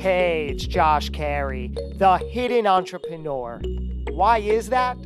[0.00, 3.60] Hey, it's Josh Carey, the hidden entrepreneur.
[4.12, 4.96] Why is that?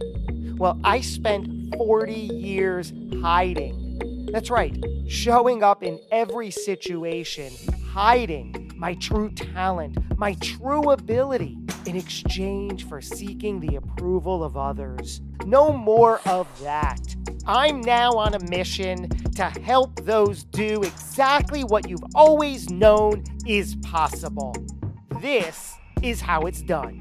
[0.57, 4.29] Well, I spent 40 years hiding.
[4.33, 4.73] That's right,
[5.09, 7.53] showing up in every situation,
[7.89, 15.21] hiding my true talent, my true ability in exchange for seeking the approval of others.
[15.45, 17.01] No more of that.
[17.49, 23.75] I'm now on a mission to help those do exactly what you've always known is
[23.83, 24.55] possible.
[25.25, 27.01] This is how it's done.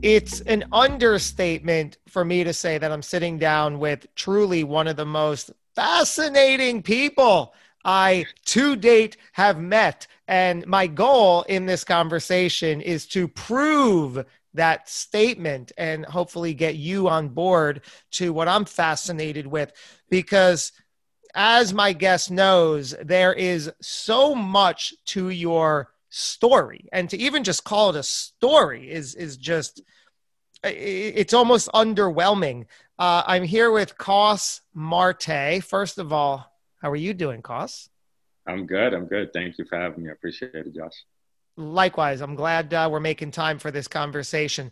[0.00, 4.96] It's an understatement for me to say that I'm sitting down with truly one of
[4.96, 7.52] the most fascinating people
[7.84, 10.06] I to date have met.
[10.26, 17.06] And my goal in this conversation is to prove that statement and hopefully get you
[17.10, 19.72] on board to what I'm fascinated with
[20.08, 20.72] because
[21.36, 26.88] as my guest knows, there is so much to your story.
[26.92, 29.82] And to even just call it a story is, is just,
[30.64, 32.64] it's almost underwhelming.
[32.98, 35.62] Uh, I'm here with Coss Marte.
[35.62, 37.90] First of all, how are you doing, Coss?
[38.46, 38.94] I'm good.
[38.94, 39.34] I'm good.
[39.34, 40.08] Thank you for having me.
[40.08, 41.04] I appreciate it, Josh.
[41.58, 44.70] Likewise, I'm glad uh, we're making time for this conversation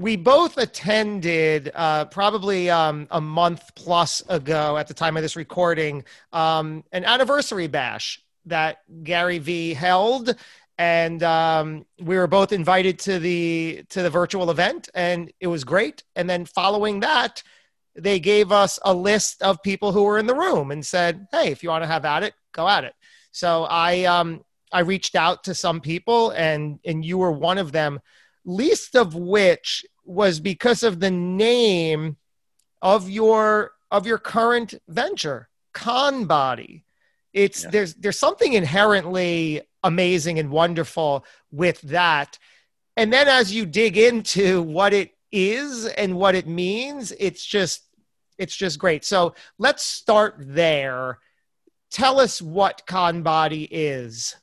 [0.00, 5.36] we both attended uh, probably um, a month plus ago at the time of this
[5.36, 10.34] recording um, an anniversary bash that Gary Vee held,
[10.78, 15.64] and um, we were both invited to the to the virtual event, and it was
[15.64, 16.02] great.
[16.16, 17.42] And then following that,
[17.94, 21.50] they gave us a list of people who were in the room and said, "Hey,
[21.50, 22.94] if you want to have at it, go at it."
[23.32, 27.70] So I um, I reached out to some people, and and you were one of
[27.70, 28.00] them
[28.44, 32.16] least of which was because of the name
[32.82, 36.82] of your of your current venture Conbody
[37.32, 37.70] it's yeah.
[37.70, 42.38] there's there's something inherently amazing and wonderful with that.
[42.96, 47.84] And then as you dig into what it is and what it means it's just
[48.36, 49.04] it's just great.
[49.04, 51.18] So let's start there.
[51.90, 54.34] Tell us what Conbody is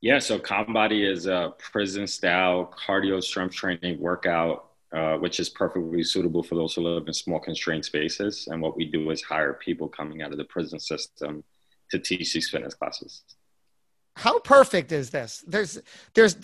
[0.00, 6.02] yeah, so Conbody is a prison style cardio strength training workout, uh, which is perfectly
[6.02, 8.48] suitable for those who live in small constrained spaces.
[8.50, 11.44] And what we do is hire people coming out of the prison system
[11.90, 13.22] to teach these fitness classes.
[14.16, 15.44] How perfect is this?
[15.46, 15.80] There's,
[16.14, 16.36] there's,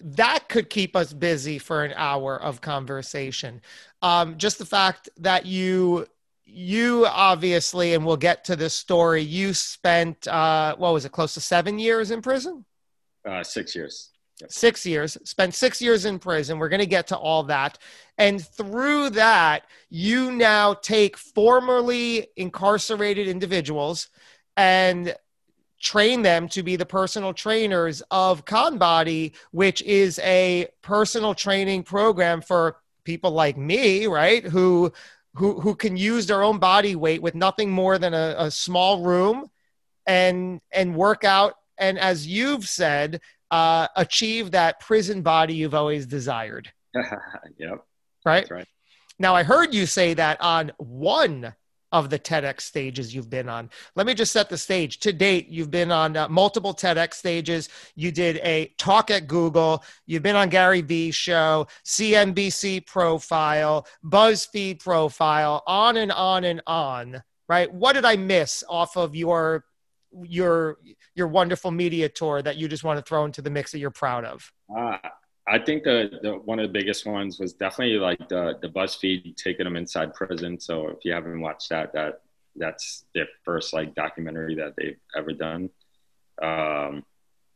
[0.00, 3.60] that could keep us busy for an hour of conversation.
[4.02, 6.06] Um, just the fact that you
[6.46, 9.22] you obviously, and we'll get to this story.
[9.22, 12.64] You spent uh, what was it, close to seven years in prison?
[13.24, 14.10] Uh, six years.
[14.40, 14.52] Yep.
[14.52, 15.16] Six years.
[15.24, 16.58] Spent six years in prison.
[16.58, 17.78] We're going to get to all that.
[18.18, 24.08] And through that, you now take formerly incarcerated individuals
[24.56, 25.14] and
[25.80, 32.40] train them to be the personal trainers of Conbody, which is a personal training program
[32.40, 34.44] for people like me, right?
[34.44, 34.92] Who
[35.34, 39.02] who who can use their own body weight with nothing more than a, a small
[39.02, 39.50] room
[40.06, 43.20] and and work out and as you've said,
[43.50, 46.72] uh, achieve that prison body you've always desired.
[46.94, 47.84] yep.
[48.24, 48.50] Right?
[48.50, 48.68] right.
[49.18, 51.54] Now, I heard you say that on one
[51.94, 53.70] of the TEDx stages you've been on.
[53.94, 54.98] Let me just set the stage.
[54.98, 57.68] To date, you've been on uh, multiple TEDx stages.
[57.94, 59.84] You did a talk at Google.
[60.04, 67.22] You've been on Gary Vee's show, CNBC profile, BuzzFeed profile, on and on and on.
[67.48, 67.72] Right?
[67.72, 69.64] What did I miss off of your
[70.22, 70.78] your
[71.14, 73.90] your wonderful media tour that you just want to throw into the mix that you're
[73.90, 74.52] proud of?
[74.74, 74.98] Uh,
[75.46, 79.36] I think the, the one of the biggest ones was definitely like the the BuzzFeed
[79.36, 80.58] taking them inside prison.
[80.58, 82.20] So if you haven't watched that, that
[82.56, 85.70] that's their first like documentary that they've ever done.
[86.42, 87.04] Um,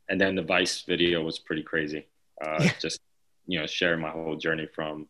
[0.09, 2.07] and then the Vice video was pretty crazy.
[2.45, 2.73] Uh, yeah.
[2.81, 3.01] Just
[3.47, 5.09] you know, sharing my whole journey from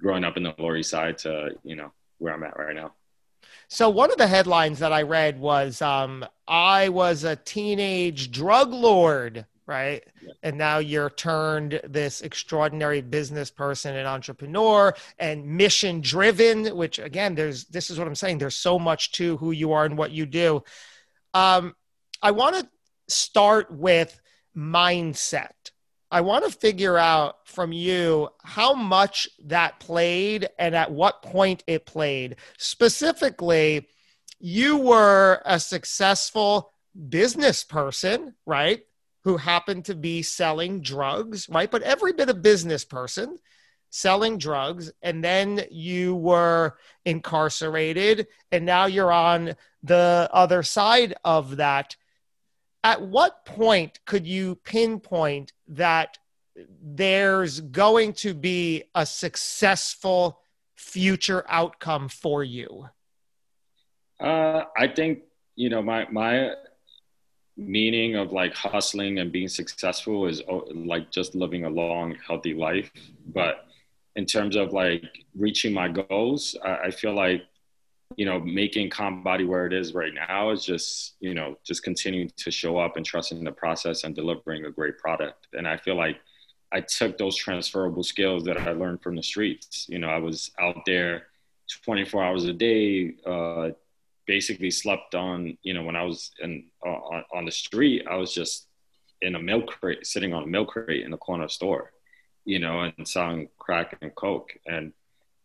[0.00, 2.94] growing up in the Lower East Side to you know where I'm at right now.
[3.72, 8.72] So one of the headlines that I read was um, I was a teenage drug
[8.72, 10.02] lord, right?
[10.20, 10.32] Yeah.
[10.42, 17.36] And now you're turned this extraordinary business person and entrepreneur and mission driven, which again,
[17.36, 18.38] there's this is what I'm saying.
[18.38, 20.64] There's so much to who you are and what you do.
[21.32, 21.76] Um,
[22.20, 22.68] I want to
[23.06, 24.20] start with
[24.56, 25.70] mindset
[26.10, 31.62] I want to figure out from you how much that played and at what point
[31.66, 32.36] it played.
[32.58, 33.88] Specifically,
[34.40, 36.72] you were a successful
[37.08, 38.80] business person, right?
[39.24, 41.70] Who happened to be selling drugs, right?
[41.70, 43.38] But every bit of business person
[43.90, 51.56] selling drugs, and then you were incarcerated, and now you're on the other side of
[51.56, 51.96] that
[52.82, 56.18] at what point could you pinpoint that
[56.82, 60.40] there's going to be a successful
[60.76, 62.88] future outcome for you?
[64.18, 65.20] Uh, I think
[65.56, 66.52] you know my my
[67.56, 72.54] meaning of like hustling and being successful is oh, like just living a long, healthy
[72.54, 72.90] life.
[73.26, 73.66] But
[74.16, 75.04] in terms of like
[75.36, 77.42] reaching my goals, I, I feel like
[78.16, 82.30] you know making Conbody where it is right now is just you know just continuing
[82.36, 85.46] to show up and trusting the process and delivering a great product.
[85.52, 86.18] And I feel like
[86.72, 89.86] I took those transferable skills that I learned from the streets.
[89.88, 91.26] You know, I was out there
[91.84, 93.70] 24 hours a day, uh,
[94.26, 98.16] basically slept on, you know, when I was in, uh, on, on the street, I
[98.16, 98.68] was just
[99.20, 101.92] in a milk crate, sitting on a milk crate in the corner store,
[102.44, 104.52] you know, and selling crack and coke.
[104.66, 104.92] And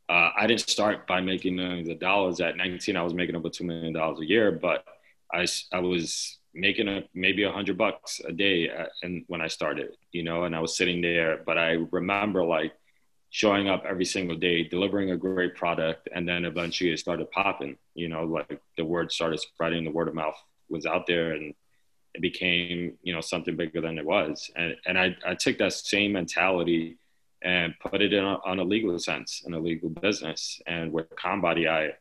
[0.10, 2.40] uh, I didn't start by making millions of dollars.
[2.40, 4.86] At 19, I was making over $2 million a year, but
[5.34, 9.48] I, I was making a, maybe a hundred bucks a day at, and when I
[9.48, 12.74] started, you know, and I was sitting there, but I remember like
[13.32, 17.76] showing up every single day, delivering a great product, and then eventually it started popping.
[17.94, 20.38] You know, like the word started spreading, the word of mouth
[20.70, 21.54] was out there, and
[22.14, 24.50] it became you know something bigger than it was.
[24.56, 26.98] And and I I took that same mentality
[27.46, 30.60] and put it in a, on a legal sense, in a legal business.
[30.66, 31.92] And with Conbody, I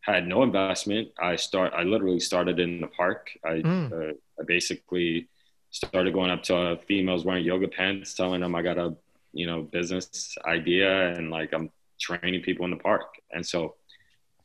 [0.00, 1.08] had no investment.
[1.20, 1.74] I start.
[1.76, 3.30] I literally started in the park.
[3.44, 3.92] I, mm.
[3.92, 5.28] uh, I basically
[5.70, 8.96] started going up to females wearing yoga pants, telling them I got a
[9.32, 11.70] you know business idea and like I'm
[12.00, 13.16] training people in the park.
[13.30, 13.74] And so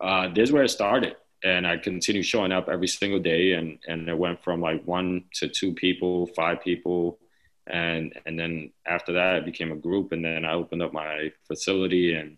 [0.02, 1.16] uh, this is where it started.
[1.44, 5.24] And I continued showing up every single day, and and it went from like one
[5.36, 7.20] to two people, five people,
[7.68, 11.32] and and then after that it became a group, and then I opened up my
[11.48, 12.38] facility, and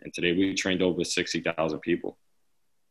[0.00, 2.18] and today we trained over sixty thousand people.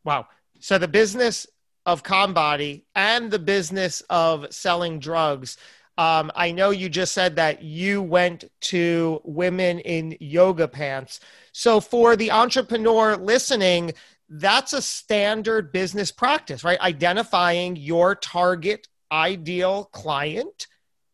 [0.03, 0.27] Wow!
[0.59, 1.47] So the business
[1.85, 5.57] of Conbody and the business of selling drugs
[5.97, 11.19] um, I know you just said that you went to women in yoga pants.
[11.51, 13.93] So, for the entrepreneur listening,
[14.27, 16.79] that's a standard business practice, right?
[16.79, 20.67] Identifying your target ideal client.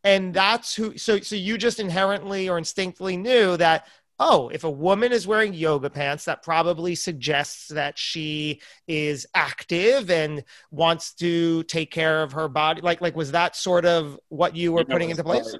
[0.04, 3.88] And that's who, so, so you just inherently or instinctively knew that
[4.22, 10.12] oh, if a woman is wearing yoga pants, that probably suggests that she is active
[10.12, 12.82] and wants to take care of her body.
[12.82, 15.56] Like, like was that sort of what you were you know, putting into place?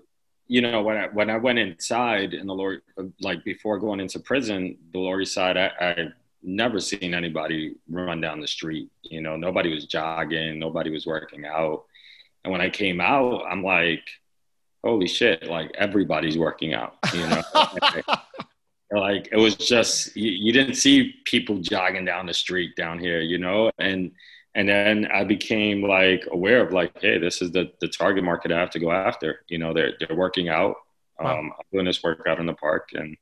[0.50, 2.82] you know, when I when I went inside in the Lower,
[3.22, 6.08] like before going into prison, the Lower East Side, I, I
[6.42, 8.90] never seen anybody run down the street.
[9.04, 11.86] You know, nobody was jogging, nobody was working out.
[12.44, 14.02] And when I came out, I'm like,
[14.84, 17.42] holy shit, like everybody's working out, you know.
[18.92, 23.22] like it was just you, you, didn't see people jogging down the street down here
[23.22, 23.70] you know?
[23.78, 24.12] And
[24.56, 28.52] and then i became like aware of like hey this is the the target market
[28.52, 29.74] i have to go after you know?
[29.74, 30.76] They're they're working out.
[31.20, 31.40] Wow.
[31.40, 33.16] um i'm doing this workout in the park and,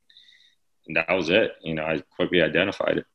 [0.86, 1.84] and that was it you know?
[1.84, 3.06] I quickly identified it.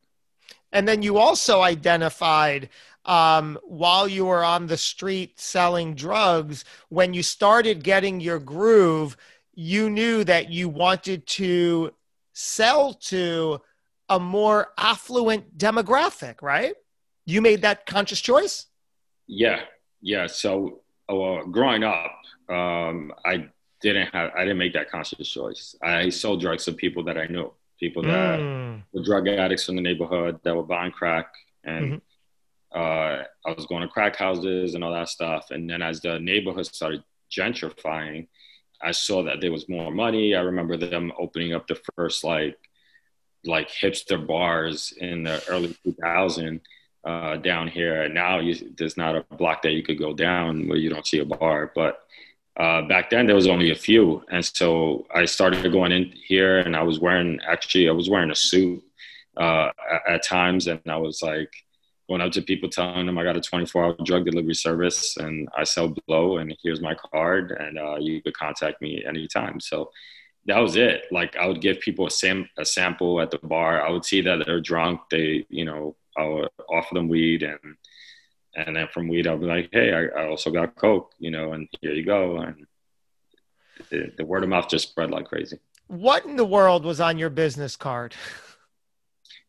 [0.71, 2.69] And then you also identified
[3.05, 9.17] um, while you were on the street selling drugs when you started getting your groove
[9.55, 11.91] you knew that you wanted to
[12.33, 13.61] sell to
[14.09, 16.75] a more affluent demographic, right?
[17.25, 18.67] You made that conscious choice?
[19.27, 19.61] Yeah,
[20.01, 20.27] yeah.
[20.27, 22.11] So uh, growing up,
[22.49, 23.47] um, I
[23.81, 25.75] didn't have, I didn't make that conscious choice.
[25.81, 28.81] I sold drugs to people that I knew, people that mm.
[28.91, 31.27] were drug addicts in the neighborhood that were buying crack,
[31.63, 31.97] and mm-hmm.
[32.73, 35.51] Uh, I was going to crack houses and all that stuff.
[35.51, 38.27] And then as the neighborhood started gentrifying,
[38.81, 40.35] I saw that there was more money.
[40.35, 42.57] I remember them opening up the first like
[43.45, 46.61] like hipster bars in the early 2000
[47.03, 48.03] uh, down here.
[48.03, 51.05] And now you, there's not a block that you could go down where you don't
[51.05, 51.71] see a bar.
[51.75, 51.99] But
[52.57, 56.59] uh, back then there was only a few, and so I started going in here,
[56.59, 58.83] and I was wearing actually I was wearing a suit
[59.35, 61.51] uh, at, at times, and I was like
[62.09, 65.47] going up to people telling them I got a 24 hour drug delivery service and
[65.57, 69.59] I sell blow and here's my card and uh, you could contact me anytime.
[69.59, 69.91] So
[70.45, 71.05] that was it.
[71.11, 73.81] Like I would give people a, sam- a sample at the bar.
[73.81, 75.01] I would see that they're drunk.
[75.09, 77.59] They, you know, I would offer them weed and,
[78.55, 81.53] and then from weed, I'd be like, Hey, I, I also got Coke, you know,
[81.53, 82.37] and here you go.
[82.37, 82.67] And
[83.89, 85.57] the, the word of mouth just spread like crazy.
[85.87, 88.13] What in the world was on your business card?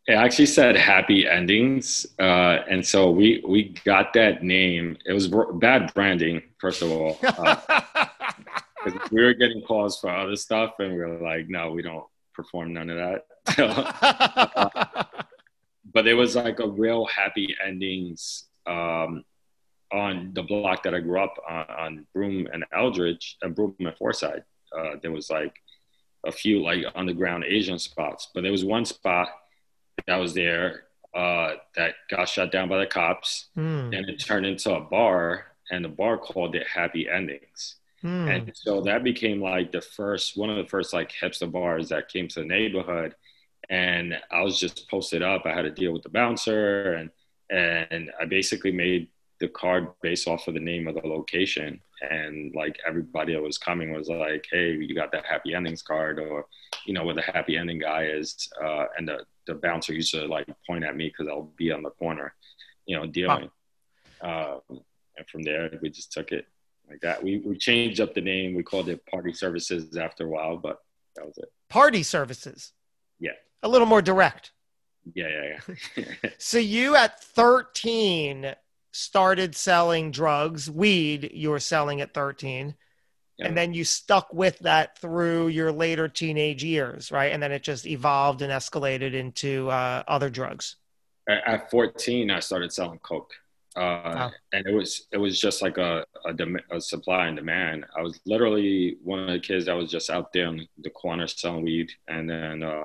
[0.06, 4.98] It actually said happy endings, uh, and so we we got that name.
[5.06, 7.18] It was bad branding, first of all.
[7.22, 7.56] Uh,
[9.10, 12.74] we were getting calls for other stuff, and we were like, no, we don't perform
[12.74, 13.26] none of that.
[13.58, 15.04] uh,
[15.94, 19.24] but it was like a real happy endings um,
[19.92, 23.96] on the block that I grew up on, on Broome and Eldridge, and Broome and
[23.96, 24.42] Forsyth,
[24.76, 25.54] uh, there was like
[26.26, 29.28] a few like underground Asian spots, but there was one spot
[30.06, 30.84] that was there
[31.14, 33.96] uh, that got shut down by the cops, mm.
[33.96, 37.76] and it turned into a bar, and the bar called it Happy Endings.
[38.04, 38.36] Mm.
[38.36, 42.10] And so that became like the first one of the first like hipster bars that
[42.10, 43.14] came to the neighborhood.
[43.70, 45.46] And I was just posted up.
[45.46, 47.10] I had to deal with the bouncer and
[47.50, 49.08] and I basically made
[49.40, 51.80] the card based off of the name of the location.
[52.10, 56.18] And like everybody that was coming was like, Hey, you got that happy endings card
[56.18, 56.46] or,
[56.86, 58.50] you know, where the happy ending guy is.
[58.62, 61.82] Uh, and the, the bouncer used to like point at me cause I'll be on
[61.82, 62.34] the corner,
[62.86, 63.50] you know, dealing.
[64.22, 64.60] Wow.
[64.70, 64.74] Uh,
[65.16, 66.46] and from there we just took it
[66.88, 67.22] like that.
[67.22, 68.54] We we changed up the name.
[68.54, 70.80] We called it Party Services after a while, but
[71.16, 71.50] that was it.
[71.68, 72.72] Party Services.
[73.18, 73.32] Yeah.
[73.62, 74.52] A little more direct.
[75.14, 76.04] Yeah, yeah, yeah.
[76.38, 78.54] so you at 13
[78.92, 82.74] started selling drugs, weed you were selling at 13.
[83.38, 83.48] Yeah.
[83.48, 87.32] And then you stuck with that through your later teenage years, right?
[87.32, 90.76] And then it just evolved and escalated into uh, other drugs.
[91.28, 93.32] At 14, I started selling coke.
[93.76, 93.80] Uh,
[94.14, 94.30] wow.
[94.52, 97.84] and it was it was just like a, a, dem- a, supply and demand.
[97.96, 101.26] I was literally one of the kids that was just out there on the corner
[101.26, 102.84] selling weed, and then uh,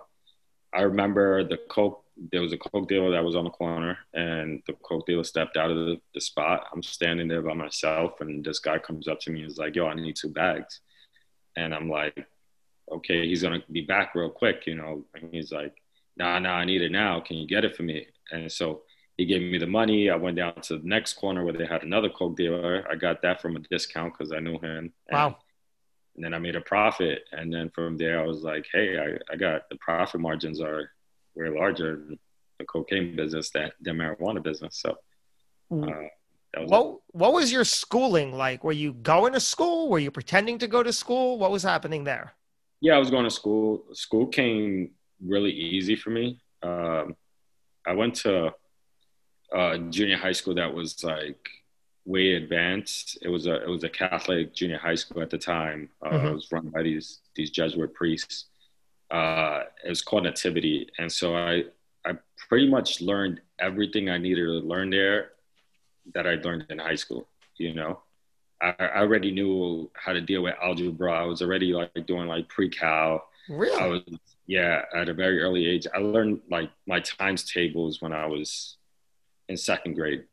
[0.73, 2.03] I remember the coke.
[2.31, 5.57] There was a coke dealer that was on the corner, and the coke dealer stepped
[5.57, 6.67] out of the, the spot.
[6.73, 9.75] I'm standing there by myself, and this guy comes up to me and is like,
[9.75, 10.81] "Yo, I need two bags,"
[11.55, 12.27] and I'm like,
[12.91, 15.05] "Okay, he's gonna be back real quick," you know.
[15.15, 15.81] And he's like,
[16.17, 17.21] "Nah, nah, I need it now.
[17.21, 18.83] Can you get it for me?" And so
[19.19, 20.09] he gave me the money.
[20.09, 22.87] I went down to the next corner where they had another coke dealer.
[22.89, 24.93] I got that from a discount because I knew him.
[25.11, 25.27] Wow.
[25.27, 25.35] And,
[26.15, 27.23] and, then I made a profit.
[27.33, 30.91] And then from there, I was like, hey, I, I got the profit margins are
[31.35, 32.19] way larger than
[32.59, 34.79] the cocaine business that the marijuana business.
[34.81, 34.95] So,
[35.71, 38.63] uh, what what was your schooling like?
[38.63, 39.89] Were you going to school?
[39.89, 41.37] Were you pretending to go to school?
[41.37, 42.33] What was happening there?
[42.81, 43.83] Yeah, I was going to school.
[43.93, 44.91] School came
[45.25, 46.41] really easy for me.
[46.63, 47.15] Um,
[47.85, 48.53] I went to
[49.53, 51.49] uh, junior high school that was like
[52.05, 53.17] way advanced.
[53.21, 55.89] It was a it was a Catholic junior high school at the time.
[56.01, 56.27] Uh, mm-hmm.
[56.27, 58.45] It was run by these these Jesuit priests.
[59.11, 61.63] Uh, it was called Nativity, and so I
[62.05, 62.13] I
[62.47, 65.31] pretty much learned everything I needed to learn there
[66.13, 67.27] that I learned in high school.
[67.57, 67.99] You know,
[68.61, 71.11] I, I already knew how to deal with algebra.
[71.11, 73.27] I was already like doing like pre-cal.
[73.49, 73.81] Really?
[73.81, 74.01] I was
[74.47, 75.87] yeah at a very early age.
[75.93, 78.77] I learned like my times tables when I was
[79.47, 80.25] in second grade,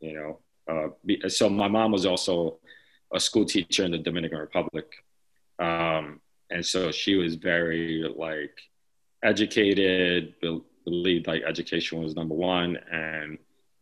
[0.00, 0.38] you know.
[0.68, 2.58] Uh, so my mom was also
[3.14, 4.86] a school teacher in the Dominican Republic.
[5.60, 8.56] Um, and so she was very like
[9.22, 10.34] educated,
[10.84, 13.38] believed like education was number one and,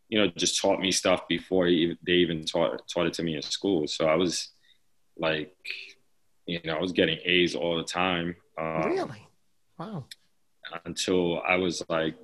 [0.09, 3.42] you know, just taught me stuff before they even taught, taught it to me in
[3.42, 3.87] school.
[3.87, 4.50] So I was
[5.16, 5.54] like,
[6.47, 8.37] you know, I was getting A's all the time.
[8.59, 9.26] Um, really?
[9.78, 10.06] Wow.
[10.85, 12.14] Until I was like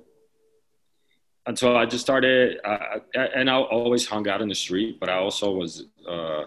[1.47, 5.17] until I just started, uh, and I always hung out in the street, but I
[5.17, 6.43] also was uh,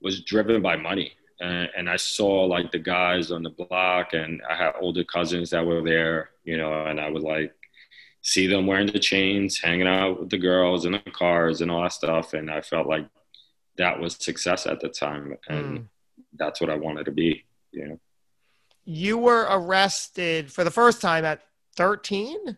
[0.00, 4.40] was driven by money, and, and, I saw like the guys on the block, and
[4.48, 7.52] I had older cousins that were there, you know, and I would like
[8.22, 11.82] see them wearing the chains, hanging out with the girls in the cars, and all
[11.82, 13.08] that stuff, and I felt like
[13.76, 15.84] that was success at the time, and mm.
[16.34, 18.00] that's what I wanted to be, you know.
[18.84, 21.40] You were arrested for the first time at
[21.76, 22.56] 13?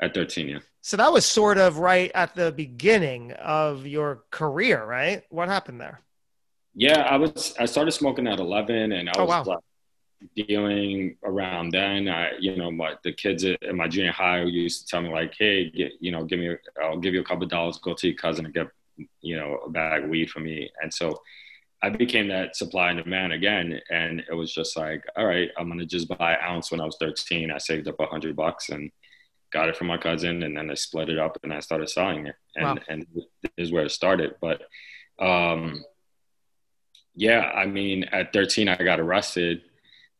[0.00, 0.58] At 13, yeah.
[0.80, 5.24] So that was sort of right at the beginning of your career, right?
[5.28, 6.00] What happened there?
[6.74, 7.54] Yeah, I was.
[7.58, 9.54] I started smoking at 11, and I oh, was wow.
[9.54, 9.64] like
[10.46, 12.08] dealing around then.
[12.08, 15.34] I, you know, my the kids in my junior high used to tell me like,
[15.38, 17.78] "Hey, get, you know, give me, I'll give you a couple of dollars.
[17.78, 18.68] Go to your cousin and get,
[19.20, 21.20] you know, a bag of weed for me." And so
[21.82, 25.68] I became that supply and demand again, and it was just like, all right, I'm
[25.68, 27.50] gonna just buy an ounce when I was 13.
[27.50, 28.90] I saved up a hundred bucks and
[29.52, 32.26] got it from my cousin and then I split it up and I started selling
[32.26, 32.34] it.
[32.56, 32.84] And, wow.
[32.88, 34.34] and this is where it started.
[34.40, 34.62] But,
[35.18, 35.84] um,
[37.18, 39.62] yeah, I mean, at 13, I got arrested.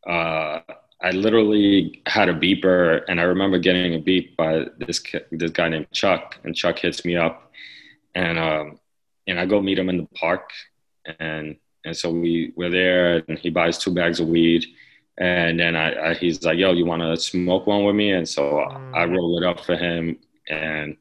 [0.07, 0.61] Uh,
[1.01, 5.01] I literally had a beeper and I remember getting a beep by this,
[5.31, 7.53] this guy named Chuck and Chuck hits me up
[8.17, 8.81] and, um,
[9.29, 10.51] and I go meet him in the park
[11.21, 14.67] and, and so we were there and he buys two bags of weed
[15.19, 18.29] and then I, I he's like, "Yo, you want to smoke one with me?" And
[18.29, 18.95] so mm.
[18.95, 20.17] I roll it up for him.
[20.49, 20.97] And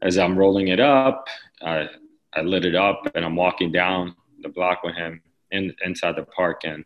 [0.00, 1.28] as I'm rolling it up,
[1.60, 1.88] I
[2.32, 6.24] I lit it up, and I'm walking down the block with him in inside the
[6.24, 6.84] park, and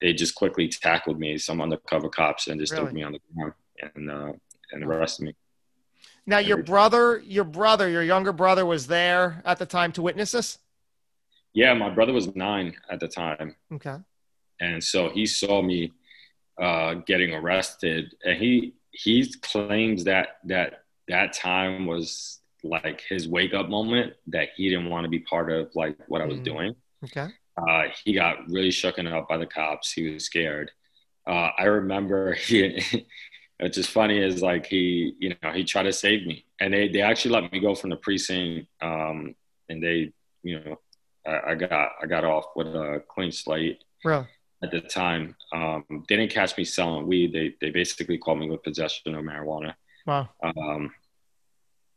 [0.00, 2.86] they just quickly tackled me, some undercover cops, and just really?
[2.86, 3.52] threw me on the ground
[3.94, 4.32] and uh,
[4.72, 5.34] and arrested me.
[6.26, 10.32] Now, your brother, your brother, your younger brother was there at the time to witness
[10.32, 10.58] this?
[11.52, 13.56] Yeah, my brother was nine at the time.
[13.72, 13.96] Okay.
[14.60, 15.92] And so he saw me
[16.60, 23.54] uh, getting arrested, and he he claims that that that time was like his wake
[23.54, 26.44] up moment that he didn't want to be part of like what I was mm.
[26.44, 26.74] doing.
[27.04, 27.28] Okay.
[27.56, 29.92] Uh, he got really shooken up by the cops.
[29.92, 30.70] He was scared.
[31.26, 33.06] Uh, I remember he
[33.60, 36.88] it's just funny is like he you know he tried to save me and they
[36.88, 39.34] they actually let me go from the precinct um
[39.68, 40.76] and they you know
[41.26, 44.26] I, I got I got off with a clean slate really?
[44.62, 48.50] at the time um they didn't catch me selling weed they they basically called me
[48.50, 49.74] with possession of marijuana
[50.06, 50.92] wow um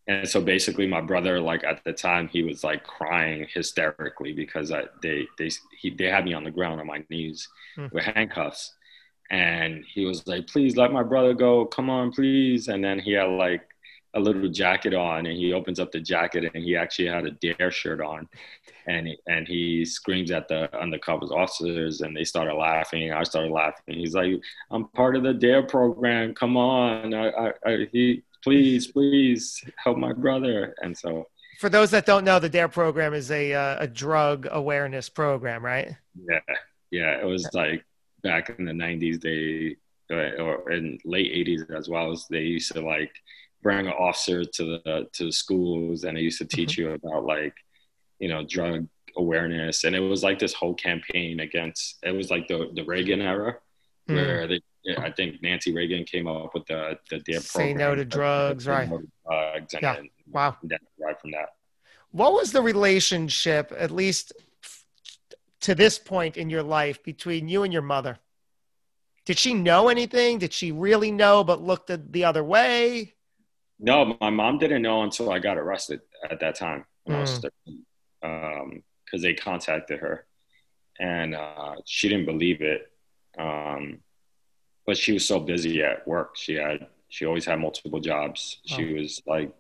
[0.07, 4.71] and so basically my brother like at the time he was like crying hysterically because
[4.71, 5.49] I, they they
[5.79, 7.47] he, they had me on the ground on my knees
[7.77, 7.91] mm.
[7.91, 8.73] with handcuffs
[9.29, 11.65] and he was like, "Please let my brother go.
[11.65, 13.67] Come on, please." And then he had like
[14.13, 17.31] a little jacket on, and he opens up the jacket, and he actually had a
[17.31, 18.27] DARE shirt on,
[18.87, 23.11] and he, and he screams at the undercover officers, and they started laughing.
[23.11, 23.99] I started laughing.
[23.99, 26.33] He's like, "I'm part of the DARE program.
[26.33, 30.73] Come on, I, I, I he." Please, please help my brother.
[30.81, 31.27] And so,
[31.59, 35.65] for those that don't know, the DARE program is a uh, a drug awareness program,
[35.65, 35.95] right?
[36.15, 36.39] Yeah,
[36.89, 37.19] yeah.
[37.19, 37.83] It was like
[38.23, 39.75] back in the 90s they
[40.09, 43.11] uh, or in late 80s as well as they used to like
[43.61, 46.89] bring an officer to the to the schools and they used to teach mm-hmm.
[46.89, 47.53] you about like
[48.19, 48.87] you know drug
[49.17, 53.21] awareness and it was like this whole campaign against it was like the the Reagan
[53.21, 53.57] era
[54.09, 54.15] mm.
[54.15, 54.61] where they
[54.98, 58.88] I think Nancy Reagan came up with the the DARE Say no to drugs, right?
[58.88, 59.98] drugs and, yeah.
[60.32, 60.58] Wow.
[61.00, 61.50] right from that.
[62.12, 64.34] What was the relationship, at least
[65.62, 68.17] to this point in your life between you and your mother?
[69.25, 70.39] Did she know anything?
[70.39, 73.13] Did she really know but looked the other way?
[73.79, 76.86] No, my mom didn't know until I got arrested at that time.
[77.06, 77.82] Because mm.
[78.23, 80.26] um, they contacted her
[81.00, 82.91] and uh, she didn't believe it.
[83.38, 84.00] Um,
[84.88, 86.36] but she was so busy at work.
[86.36, 88.58] She had, she always had multiple jobs.
[88.65, 89.02] She oh.
[89.02, 89.52] was like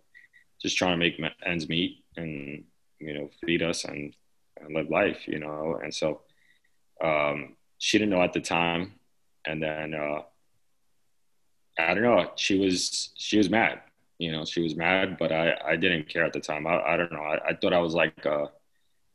[0.59, 2.63] just trying to make ends meet and,
[2.99, 4.15] you know, feed us and
[4.61, 5.79] and live life, you know.
[5.81, 6.21] And so
[7.03, 8.93] um, she didn't know at the time,
[9.45, 10.21] and then uh,
[11.77, 12.31] I don't know.
[12.35, 13.81] She was she was mad,
[14.17, 14.45] you know.
[14.45, 16.67] She was mad, but I I didn't care at the time.
[16.67, 17.21] I I don't know.
[17.21, 18.47] I, I thought I was like, uh,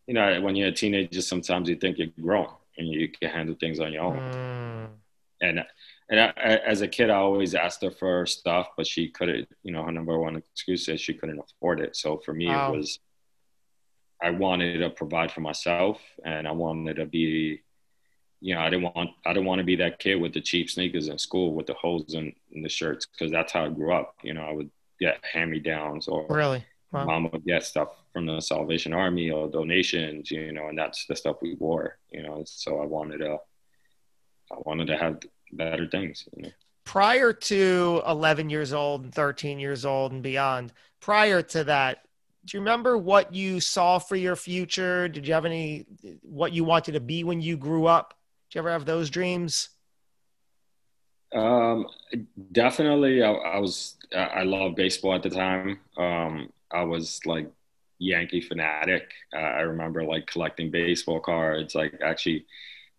[0.07, 2.49] you know, when you're a teenager, sometimes you think you're grown
[2.79, 4.19] and you can handle things on your own.
[4.19, 4.89] Mm.
[5.41, 5.65] And
[6.13, 9.49] and I, as a kid, I always asked her for stuff, but she couldn't.
[9.63, 11.97] You know, her number one excuse is she couldn't afford it.
[11.97, 12.71] So for me, wow.
[12.71, 12.99] it was
[14.23, 17.63] I wanted to provide for myself, and I wanted to be,
[18.43, 20.69] you know, I didn't want I didn't want to be that kid with the cheap
[20.69, 23.95] sneakers in school with the holes in, in the shirts because that's how I grew
[23.95, 24.15] up.
[24.23, 24.71] You know, I would
[25.01, 26.63] get hand me downs or really.
[26.93, 27.07] Wow.
[27.07, 31.17] Mom would get stuff from the Salvation Army or donations, you know, and that's the
[31.17, 32.43] stuff we wore, you know.
[32.45, 33.39] So I wanted to,
[34.53, 35.21] I wanted to have
[35.53, 36.29] better things.
[36.37, 36.51] You know?
[36.85, 41.99] Prior to 11 years old, and 13 years old, and beyond, prior to that,
[42.45, 45.09] do you remember what you saw for your future?
[45.09, 45.87] Did you have any
[46.23, 48.15] what you wanted to be when you grew up?
[48.51, 49.69] Did you ever have those dreams?
[51.33, 51.87] Um,
[52.51, 53.23] definitely.
[53.23, 55.79] I, I was I loved baseball at the time.
[55.97, 57.49] Um, I was like
[57.99, 59.13] Yankee fanatic.
[59.35, 61.75] Uh, I remember like collecting baseball cards.
[61.75, 62.45] Like actually,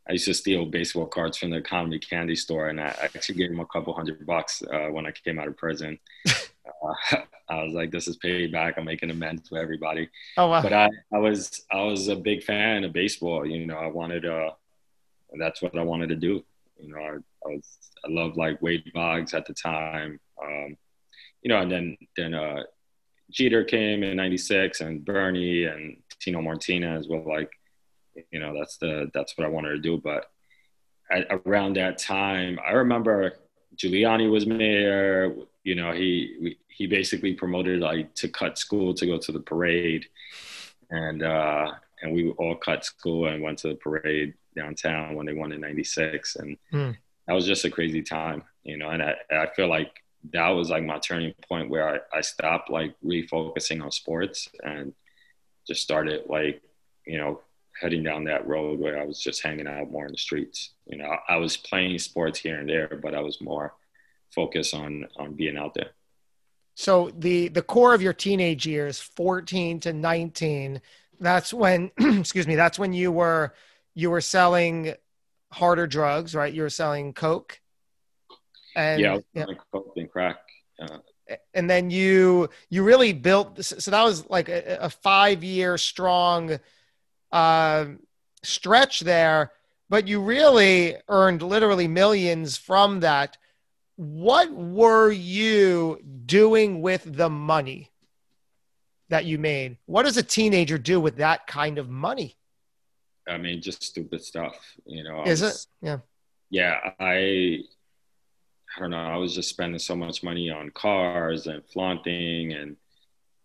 [0.07, 3.51] I used to steal baseball cards from the economy candy store, and I actually gave
[3.51, 5.97] him a couple hundred bucks uh, when I came out of prison.
[6.27, 7.17] uh,
[7.49, 8.73] I was like, this is payback.
[8.77, 10.09] I'm making amends to everybody.
[10.37, 10.61] Oh wow!
[10.61, 13.45] But I, I was, I was a big fan of baseball.
[13.45, 14.51] You know, I wanted, uh,
[15.39, 16.43] that's what I wanted to do.
[16.77, 20.19] You know, I, I was, I loved like Wade Boggs at the time.
[20.41, 20.77] Um,
[21.41, 22.63] you know, and then then uh,
[23.31, 27.51] Jeter came in '96, and Bernie and Tino Martinez were like,
[28.32, 29.97] you know, that's the that's what I wanted to do.
[29.97, 30.30] But
[31.12, 33.34] at, around that time, I remember
[33.76, 35.34] Giuliani was mayor.
[35.63, 40.08] You know, he he basically promoted like to cut school to go to the parade,
[40.89, 41.71] and uh,
[42.02, 45.62] and we all cut school and went to the parade downtown when they won in
[45.62, 46.97] '96, and mm.
[47.28, 48.89] that was just a crazy time, you know.
[48.89, 52.69] And I I feel like that was like my turning point where I, I stopped
[52.69, 54.93] like refocusing on sports and
[55.67, 56.62] just started like
[57.06, 57.41] you know
[57.79, 60.71] heading down that road where I was just hanging out more in the streets.
[60.86, 63.73] You know, I, I was playing sports here and there, but I was more
[64.33, 65.91] focused on on being out there.
[66.75, 70.81] So the the core of your teenage years, 14 to 19,
[71.19, 73.53] that's when excuse me, that's when you were
[73.93, 74.93] you were selling
[75.51, 76.53] harder drugs, right?
[76.53, 77.59] You were selling coke.
[78.75, 79.45] And yeah, yeah.
[79.71, 80.38] coke and crack.
[80.81, 80.97] Uh,
[81.53, 86.59] and then you you really built so that was like a, a five year strong
[87.34, 87.88] uh,
[88.43, 89.52] stretch there
[89.93, 93.38] but you really earned literally millions from that.
[93.96, 97.91] What were you doing with the money
[99.10, 99.78] that you made?
[99.86, 102.38] What does a teenager do with that kind of money?
[103.28, 104.56] I mean just stupid stuff
[104.88, 105.98] you know is was, it yeah.
[106.50, 107.60] Yeah i
[108.76, 112.76] I don't know, I was just spending so much money on cars and flaunting and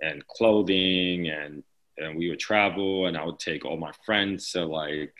[0.00, 1.62] and clothing and
[1.98, 5.14] and we would travel and I would take all my friends to like,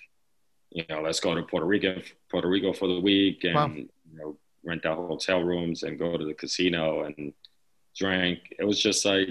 [0.71, 3.67] you know, let's go to Puerto Rico Puerto Rico for the week and wow.
[3.67, 7.33] you know, rent out hotel rooms and go to the casino and
[7.97, 8.41] drink.
[8.59, 9.29] It was just like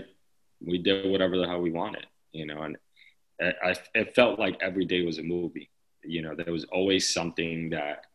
[0.66, 2.78] we did whatever the hell we wanted, you know, and
[3.40, 5.70] I, it felt like every day was a movie.
[6.04, 8.06] You know, there was always something that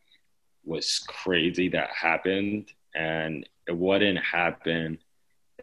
[0.65, 4.97] was crazy that happened and it wouldn't happen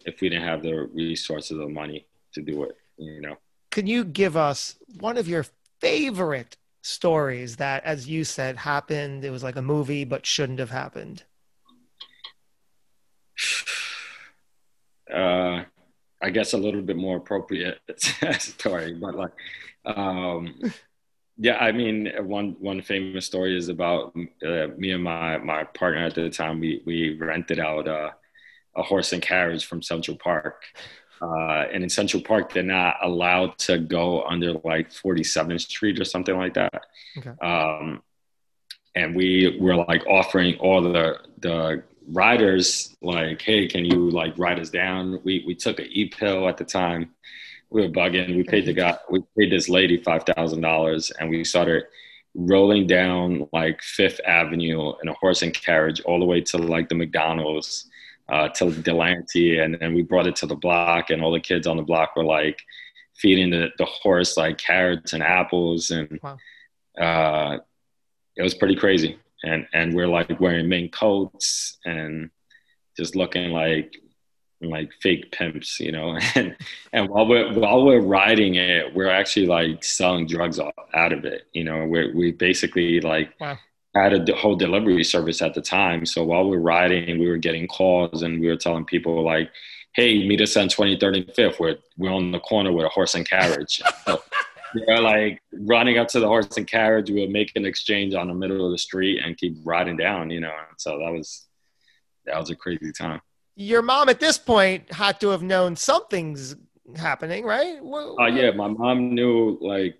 [0.07, 3.37] if we didn't have the resources or money to do it you know
[3.71, 5.45] can you give us one of your
[5.81, 10.71] favorite stories that as you said happened it was like a movie but shouldn't have
[10.71, 11.25] happened
[15.13, 15.63] uh
[16.23, 17.79] i guess a little bit more appropriate
[18.39, 19.33] story but like
[19.85, 20.55] um
[21.43, 24.15] yeah, I mean, one one famous story is about
[24.47, 26.61] uh, me and my my partner at the time.
[26.61, 28.15] We we rented out a,
[28.77, 30.65] a horse and carriage from Central Park,
[31.21, 36.05] uh, and in Central Park, they're not allowed to go under like 47th Street or
[36.05, 36.87] something like that.
[37.19, 37.31] Okay.
[37.41, 38.03] Um,
[38.95, 44.59] and we were like offering all the the riders like, hey, can you like ride
[44.59, 45.21] us down?
[45.25, 47.11] We we took an e pill at the time
[47.71, 48.37] we were bugging.
[48.37, 51.85] We paid the guy, we paid this lady five thousand dollars, and we started
[52.35, 56.89] rolling down like Fifth Avenue in a horse and carriage all the way to like
[56.89, 57.89] the McDonald's,
[58.31, 61.67] uh, to Delancey, and then we brought it to the block, and all the kids
[61.67, 62.61] on the block were like
[63.17, 66.39] feeding the, the horse like carrots and apples, and wow.
[67.01, 67.59] uh,
[68.37, 69.19] it was pretty crazy.
[69.43, 72.31] And and we're like wearing mink coats and
[72.97, 73.97] just looking like
[74.63, 76.19] like fake pimps, you know.
[76.35, 76.57] And
[76.93, 80.61] and while we're while we're riding it, we're actually like selling drugs
[80.95, 81.47] out of it.
[81.53, 83.59] You know, we we basically like wow.
[83.95, 86.07] Had a whole delivery service at the time.
[86.07, 89.51] So while we're riding, we were getting calls and we were telling people like,
[89.95, 91.59] "Hey, meet us on 23rd and 5th.
[91.59, 94.23] We're we're on the corner with a horse and carriage." so,
[94.87, 97.11] they're like running up to the horse and carriage.
[97.11, 100.31] We would make an exchange on the middle of the street and keep riding down.
[100.31, 101.47] You know, so that was
[102.27, 103.21] that was a crazy time
[103.61, 106.57] your mom at this point had to have known something's
[106.97, 107.79] happening, right?
[107.83, 109.97] Oh uh, yeah, my mom knew like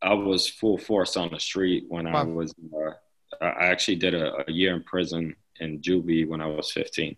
[0.00, 2.54] I was full force on the street when I was.
[2.72, 2.90] Uh,
[3.44, 7.16] I actually did a, a, year in prison in juvie when I was 15.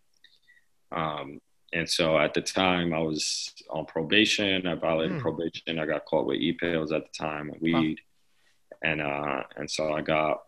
[0.92, 1.40] Um,
[1.72, 4.66] and so at the time I was on probation.
[4.66, 5.20] I violated mm.
[5.20, 5.78] probation.
[5.78, 8.00] I got caught with e-pills at the time, weed,
[8.82, 10.42] and uh, and so I got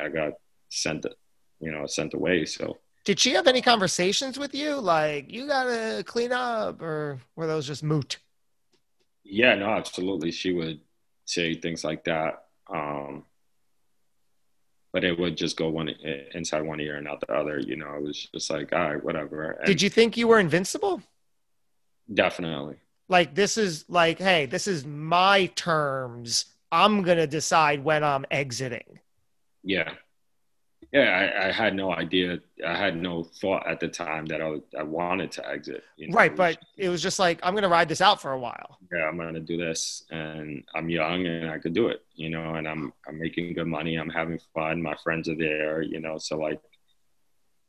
[0.00, 0.34] I got
[0.70, 1.04] sent,
[1.60, 2.46] you know, sent away.
[2.46, 7.46] So did she have any conversations with you like you gotta clean up or were
[7.46, 8.18] those just moot
[9.22, 10.80] yeah no absolutely she would
[11.24, 13.24] say things like that um,
[14.94, 15.88] but it would just go one
[16.34, 19.04] inside one ear and out the other you know it was just like all right
[19.04, 19.50] whatever.
[19.50, 21.02] And did you think you were invincible?
[22.12, 22.76] Definitely.
[23.08, 26.46] Like this is like hey this is my terms.
[26.72, 29.00] I'm gonna decide when i'm exiting.
[29.62, 29.92] Yeah
[30.94, 32.38] yeah, I, I, had no idea.
[32.64, 35.82] I had no thought at the time that I, I wanted to exit.
[35.96, 36.14] You know?
[36.14, 38.78] Right, but it was just like I'm going to ride this out for a while.
[38.92, 42.02] Yeah, I'm going to do this, and I'm young and I could do it.
[42.14, 43.96] You know, and I'm I'm making good money.
[43.96, 44.80] I'm having fun.
[44.80, 45.82] My friends are there.
[45.82, 46.60] You know, so like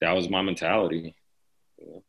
[0.01, 1.15] that was my mentality.
[1.79, 1.99] Yeah.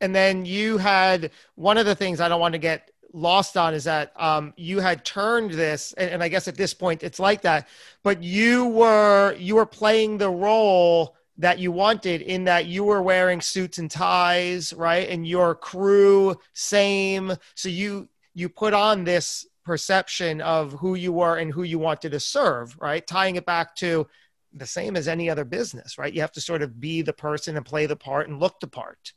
[0.00, 3.74] And then you had one of the things I don't want to get lost on
[3.74, 7.18] is that um, you had turned this and, and, i guess at this point it's
[7.18, 7.66] like that
[8.02, 13.00] but you were you were playing the role that you wanted in that you were
[13.00, 15.08] wearing suits and ties right?
[15.08, 17.32] And your crew same.
[17.54, 22.12] So you you put on this perception of who you were and who you wanted
[22.12, 23.06] to serve right?
[23.06, 24.06] Tying it back to
[24.52, 26.12] the same as any other business right?
[26.12, 28.66] You have to sort of be the person and play the part and look the
[28.66, 29.12] part.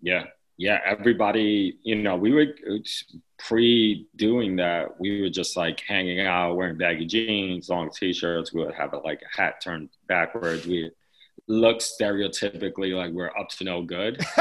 [0.00, 0.24] Yeah
[0.58, 2.46] yeah, everybody, you know, we were
[3.38, 5.00] pre doing that.
[5.00, 8.52] We were just like hanging out, wearing baggy jeans, long t-shirts.
[8.52, 10.66] We would have a, like a hat turned backwards.
[10.66, 10.90] We
[11.46, 14.20] look stereotypically like we're up to no good.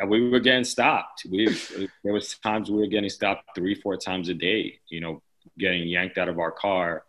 [0.00, 1.24] and we were getting stopped.
[1.30, 1.56] We
[2.02, 4.80] there was times we were getting stopped three, four times a day.
[4.88, 5.22] You know,
[5.56, 7.04] getting yanked out of our car.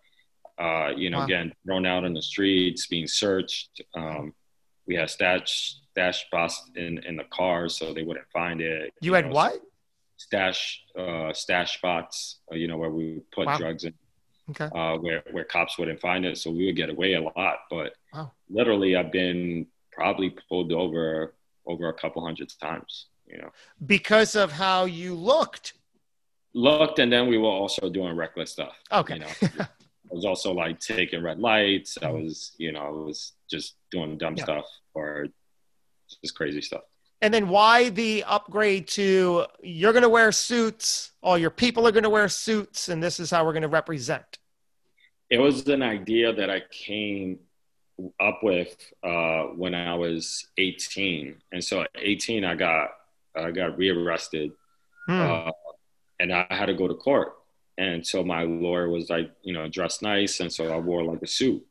[0.60, 1.26] Uh, you know, wow.
[1.26, 3.82] getting thrown out in the streets, being searched.
[3.96, 4.34] Um,
[4.90, 8.92] we had stash stash spots in in the car so they wouldn't find it.
[9.02, 9.62] You, you had know, what?
[10.18, 13.58] Stash uh, stash spots, uh, you know, where we put wow.
[13.58, 13.94] drugs in.
[14.50, 14.70] Okay.
[14.76, 17.58] Uh, where where cops wouldn't find it, so we would get away a lot.
[17.70, 18.32] But wow.
[18.50, 21.36] literally, I've been probably pulled over
[21.68, 23.06] over a couple hundred times.
[23.28, 23.52] You know,
[23.86, 25.74] because of how you looked.
[26.56, 28.76] Looked, and then we were also doing reckless stuff.
[28.92, 29.18] Okay.
[29.18, 29.66] You know?
[30.12, 31.98] I was also like taking red lights.
[32.02, 34.44] I was, you know, I was just doing dumb yeah.
[34.44, 35.28] stuff or
[36.22, 36.82] just crazy stuff.
[37.22, 41.92] And then why the upgrade to you're going to wear suits, all your people are
[41.92, 44.40] going to wear suits, and this is how we're going to represent?
[45.30, 47.40] It was an idea that I came
[48.20, 52.90] up with uh, when I was 18, and so at 18 I got
[53.36, 54.52] I got rearrested,
[55.08, 55.22] hmm.
[55.22, 55.52] uh,
[56.20, 57.34] and I had to go to court.
[57.80, 61.22] And so my lawyer was like, you know, dressed nice, and so I wore like
[61.22, 61.66] a suit.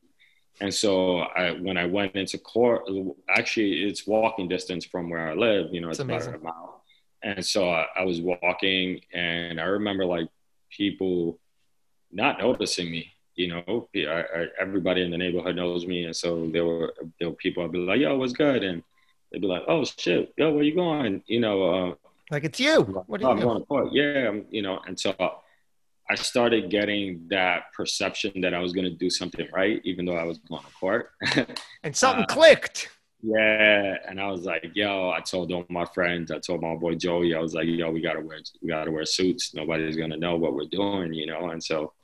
[0.59, 2.89] And so I, when I went into court,
[3.29, 5.67] actually, it's walking distance from where I live.
[5.71, 6.83] You know, it's about a mile.
[7.23, 10.29] And so I, I, was walking, and I remember like
[10.71, 11.39] people
[12.11, 13.13] not noticing me.
[13.35, 17.29] You know, I, I, everybody in the neighborhood knows me, and so there were there
[17.29, 17.65] were people.
[17.65, 18.83] I'd be like, "Yo, what's good?" And
[19.31, 21.95] they'd be like, "Oh shit, yo, where you going?" You know, uh,
[22.31, 22.81] like it's you.
[23.07, 23.31] What are you?
[23.31, 23.93] I'm going to court.
[23.93, 25.15] Yeah, you know, and so
[26.11, 30.17] I started getting that perception that I was going to do something right, even though
[30.17, 31.11] I was going to court.
[31.83, 32.89] and something uh, clicked.
[33.21, 36.95] Yeah, and I was like, "Yo!" I told all my friends, I told my boy
[36.95, 39.55] Joey, I was like, "Yo, we gotta wear, we gotta wear suits.
[39.55, 41.95] Nobody's gonna know what we're doing, you know." And so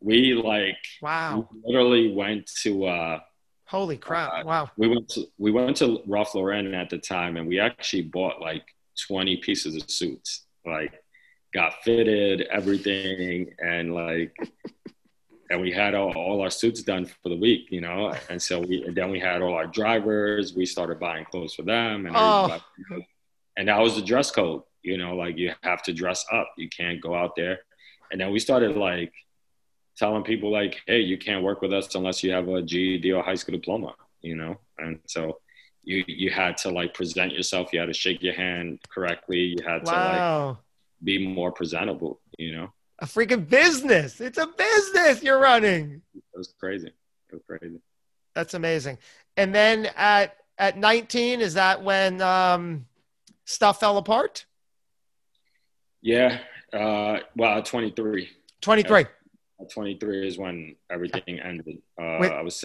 [0.00, 2.84] we like, wow, we literally went to.
[2.86, 3.20] uh
[3.64, 4.32] Holy crap!
[4.32, 4.70] Uh, wow.
[4.76, 8.42] We went to we went to Ralph Lauren at the time, and we actually bought
[8.42, 8.64] like
[9.06, 10.99] twenty pieces of suits, like
[11.52, 14.36] got fitted, everything, and like,
[15.50, 18.14] and we had all, all, our suits done for the week, you know.
[18.28, 20.54] And so we, and then we had all our drivers.
[20.54, 22.58] We started buying clothes for them, and oh.
[23.56, 25.16] and that was the dress code, you know.
[25.16, 26.52] Like you have to dress up.
[26.56, 27.60] You can't go out there.
[28.12, 29.12] And then we started like
[29.96, 33.22] telling people like, hey, you can't work with us unless you have a GED or
[33.22, 34.58] high school diploma, you know.
[34.78, 35.40] And so
[35.82, 37.72] you you had to like present yourself.
[37.72, 39.38] You had to shake your hand correctly.
[39.38, 39.92] You had wow.
[39.92, 40.56] to like
[41.02, 42.72] be more presentable, you know?
[42.98, 44.20] A freaking business.
[44.20, 46.02] It's a business you're running.
[46.14, 46.88] It was crazy.
[46.88, 47.80] It was crazy.
[48.34, 48.98] That's amazing.
[49.36, 52.86] And then at at 19, is that when um,
[53.46, 54.44] stuff fell apart?
[56.02, 56.40] Yeah.
[56.72, 58.28] Uh, well, at 23.
[58.60, 59.06] 23.
[59.60, 61.80] At 23 is when everything ended.
[61.98, 62.64] Uh, I was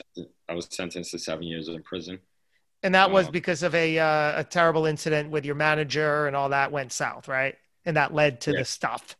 [0.50, 2.20] I was sentenced to seven years in prison.
[2.84, 6.36] And that was um, because of a uh, a terrible incident with your manager and
[6.36, 7.56] all that went south, right?
[7.86, 8.60] And that led to yeah.
[8.60, 9.16] the stuff.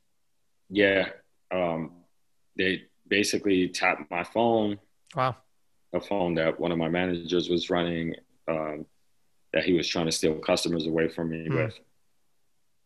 [0.70, 1.10] Yeah.
[1.52, 1.92] Um,
[2.58, 4.80] they basically tapped my phone.
[5.16, 5.36] Wow.
[5.94, 8.16] A phone that one of my managers was running
[8.48, 8.86] um,
[9.54, 11.66] that he was trying to steal customers away from me mm.
[11.66, 11.80] with.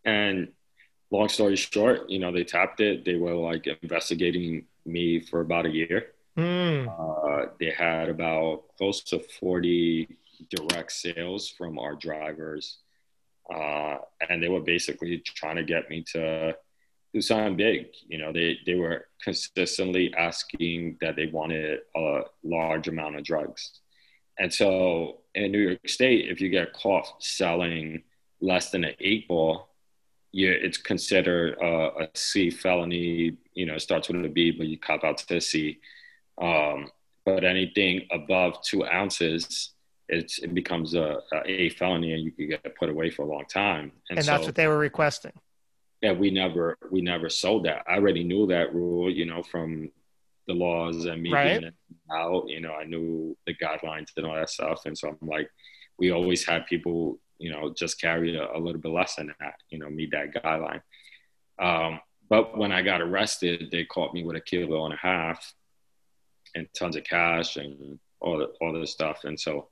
[0.05, 0.49] And
[1.11, 3.05] long story short, you know, they tapped it.
[3.05, 6.11] They were like investigating me for about a year.
[6.37, 6.87] Mm.
[6.87, 10.07] Uh, they had about close to 40
[10.49, 12.77] direct sales from our drivers
[13.53, 13.97] uh,
[14.29, 16.55] and they were basically trying to get me to
[17.13, 17.87] do something big.
[18.07, 23.81] You know, they they were consistently asking that they wanted a large amount of drugs,
[24.37, 28.03] and so in New York State, if you get caught selling
[28.41, 29.69] less than an eight ball,
[30.31, 33.37] you it's considered a, a C felony.
[33.53, 35.79] You know, it starts with a B, but you cop out to a C.
[36.41, 36.89] Um,
[37.25, 39.73] but anything above two ounces
[40.09, 43.45] it's, it becomes a, a, felony and you could get put away for a long
[43.45, 43.91] time.
[44.09, 45.33] And, and so, that's what they were requesting.
[46.01, 47.83] Yeah, we never we never sold that.
[47.87, 49.91] I already knew that rule, you know, from
[50.47, 51.59] the laws and me right.
[51.59, 51.73] being
[52.11, 52.47] out.
[52.47, 55.49] You know, I knew the guidelines and all that stuff, and so I'm like,
[55.97, 59.55] we always had people, you know, just carry a, a little bit less than that,
[59.69, 60.81] you know, meet that guideline.
[61.59, 65.53] Um, but when I got arrested, they caught me with a kilo and a half
[66.55, 69.67] and tons of cash and all the all this stuff, and so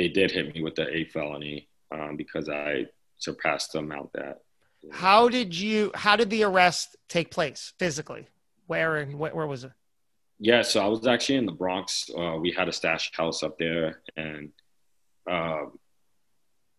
[0.00, 2.86] they did hit me with the A felony um, because I
[3.18, 4.38] surpassed the amount that.
[4.90, 5.90] How did you?
[5.94, 8.26] How did the arrest take place physically?
[8.66, 9.72] Where and where, where was it?
[10.38, 12.08] Yeah, so I was actually in the Bronx.
[12.16, 14.52] Uh, we had a stash house up there, and
[15.30, 15.66] uh,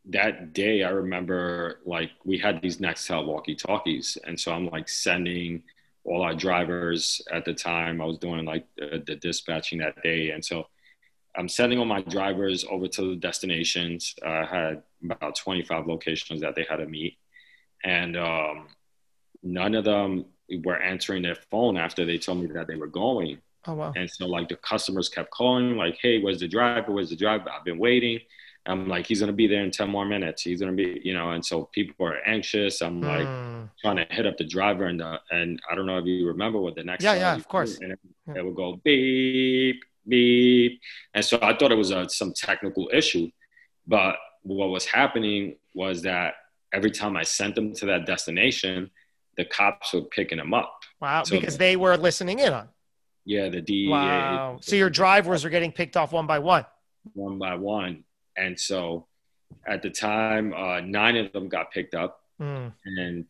[0.09, 4.89] that day I remember like we had these Nextel walkie talkies, and so I'm like
[4.89, 5.61] sending
[6.05, 8.01] all our drivers at the time.
[8.01, 10.65] I was doing like the, the dispatching that day, and so
[11.35, 14.15] I'm sending all my drivers over to the destinations.
[14.25, 17.17] I had about 25 locations that they had to meet,
[17.83, 18.67] and um,
[19.43, 20.25] none of them
[20.65, 23.39] were answering their phone after they told me that they were going.
[23.65, 23.93] Oh wow!
[23.95, 26.91] And so like the customers kept calling, like, "Hey, where's the driver?
[26.91, 27.49] Where's the driver?
[27.49, 28.19] I've been waiting."
[28.67, 30.43] I'm like, he's gonna be there in 10 more minutes.
[30.43, 32.81] He's gonna be, you know, and so people are anxious.
[32.81, 33.69] I'm like Mm.
[33.81, 36.59] trying to hit up the driver and the, and I don't know if you remember
[36.59, 37.79] what the next Yeah, yeah, of course.
[37.79, 38.35] and it, Yeah.
[38.35, 40.79] it would go beep, beep.
[41.13, 43.29] And so I thought it was a, some technical issue.
[43.87, 46.35] But what was happening was that
[46.73, 48.89] every time I sent them to that destination,
[49.37, 50.79] the cops were picking them up.
[50.99, 52.69] Wow, So- because they were listening in on.
[53.23, 54.57] Yeah, the DEA Wow.
[54.61, 56.65] So your drivers are getting picked off one by one.
[57.13, 58.03] one by one.
[58.35, 59.07] And so
[59.67, 62.19] at the time, uh, nine of them got picked up.
[62.41, 62.73] Mm.
[62.85, 63.25] And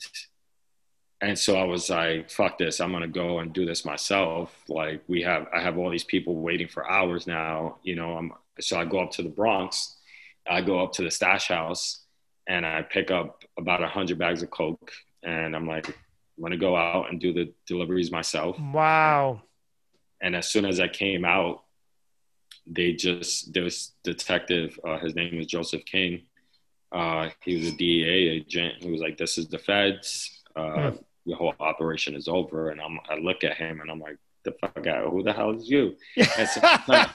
[1.21, 4.53] and so I was like, fuck this, I'm gonna go and do this myself.
[4.67, 8.34] Like we have I have all these people waiting for hours now, you know, I'm
[8.60, 9.97] so I go up to the Bronx,
[10.49, 12.05] I go up to the stash house
[12.47, 14.91] and I pick up about a hundred bags of coke
[15.23, 18.57] and I'm like, I'm gonna go out and do the deliveries myself.
[18.60, 19.43] Wow.
[20.21, 21.63] and as soon as I came out,
[22.65, 24.79] they just there was detective.
[24.84, 26.23] Uh, his name was Joseph King.
[26.91, 28.75] Uh, he was a DEA agent.
[28.79, 30.43] He was like, "This is the feds.
[30.55, 30.91] Uh,
[31.25, 34.53] The whole operation is over." And I'm, I look at him and I'm like, "The
[34.62, 35.10] fuck out!
[35.12, 36.62] Who the hell is you?" So-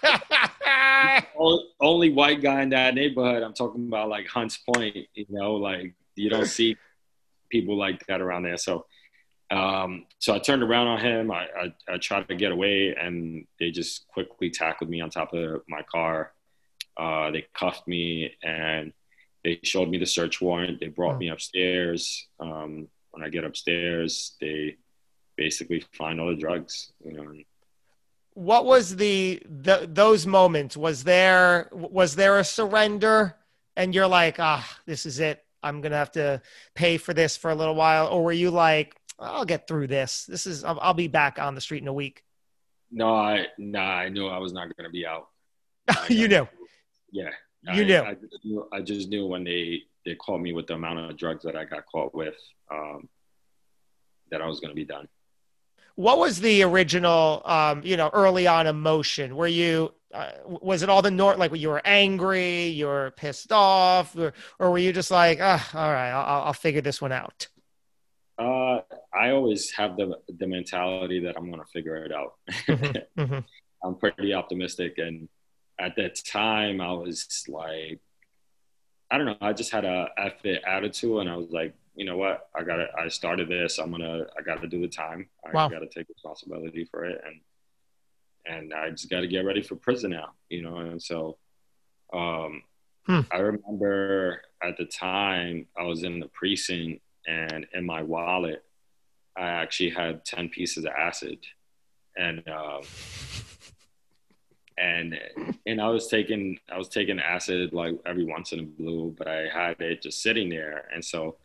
[1.38, 3.42] only, only white guy in that neighborhood.
[3.42, 4.96] I'm talking about like Hunts Point.
[5.14, 6.76] You know, like you don't see
[7.50, 8.56] people like that around there.
[8.56, 8.86] So,
[9.50, 11.30] um, so I turned around on him.
[11.30, 11.46] I,
[11.88, 15.62] I, I tried to get away, and they just quickly tackled me on top of
[15.68, 16.32] my car.
[16.96, 18.92] Uh, they cuffed me, and
[19.44, 20.80] they showed me the search warrant.
[20.80, 21.18] They brought Hmm.
[21.20, 22.26] me upstairs.
[22.40, 24.76] Um, when I get upstairs, they
[25.36, 26.92] basically find all the drugs.
[27.02, 27.32] You know,
[28.34, 30.76] what was the, the those moments?
[30.76, 33.36] Was there was there a surrender?
[33.78, 35.42] And you're like, ah, this is it.
[35.62, 36.42] I'm gonna have to
[36.74, 40.26] pay for this for a little while, or were you like, I'll get through this.
[40.26, 42.22] This is I'll, I'll be back on the street in a week.
[42.90, 45.28] no, I nah, I knew I was not going to be out.
[46.10, 46.46] you knew.
[47.10, 47.30] Yeah.
[47.62, 48.00] You I, knew.
[48.02, 48.68] I just knew.
[48.72, 51.64] I just knew when they they caught me with the amount of drugs that I
[51.66, 52.36] got caught with,
[52.70, 53.08] um,
[54.30, 55.08] that I was going to be done.
[55.96, 59.34] What was the original, um, you know, early on emotion?
[59.34, 63.50] Were you, uh, was it all the nor like you were angry, you were pissed
[63.50, 67.12] off, or, or were you just like, ah, all right, I'll, I'll figure this one
[67.12, 67.48] out?
[68.38, 68.80] Uh,
[69.14, 72.34] I always have the the mentality that I'm going to figure it out.
[72.68, 73.44] Mhm.
[73.84, 75.28] I'm pretty optimistic, and
[75.78, 78.00] at that time, I was like,
[79.10, 82.16] I don't know, I just had a effort attitude, and I was like, you know
[82.16, 83.78] what, I got to I started this.
[83.78, 85.28] I'm gonna, I got to do the time.
[85.46, 85.68] I Wow.
[85.68, 87.40] got to take responsibility for it, and
[88.48, 90.76] and I just got to get ready for prison now, you know.
[90.78, 91.38] And so,
[92.12, 92.62] um,
[93.06, 93.20] Hmm.
[93.32, 98.64] I remember at the time I was in the precinct, and in my wallet,
[99.36, 101.38] I actually had ten pieces of acid,
[102.16, 102.82] and um,
[104.78, 105.18] and
[105.66, 109.28] and I was taking I was taking acid like every once in a blue, but
[109.28, 111.36] I had it just sitting there, and so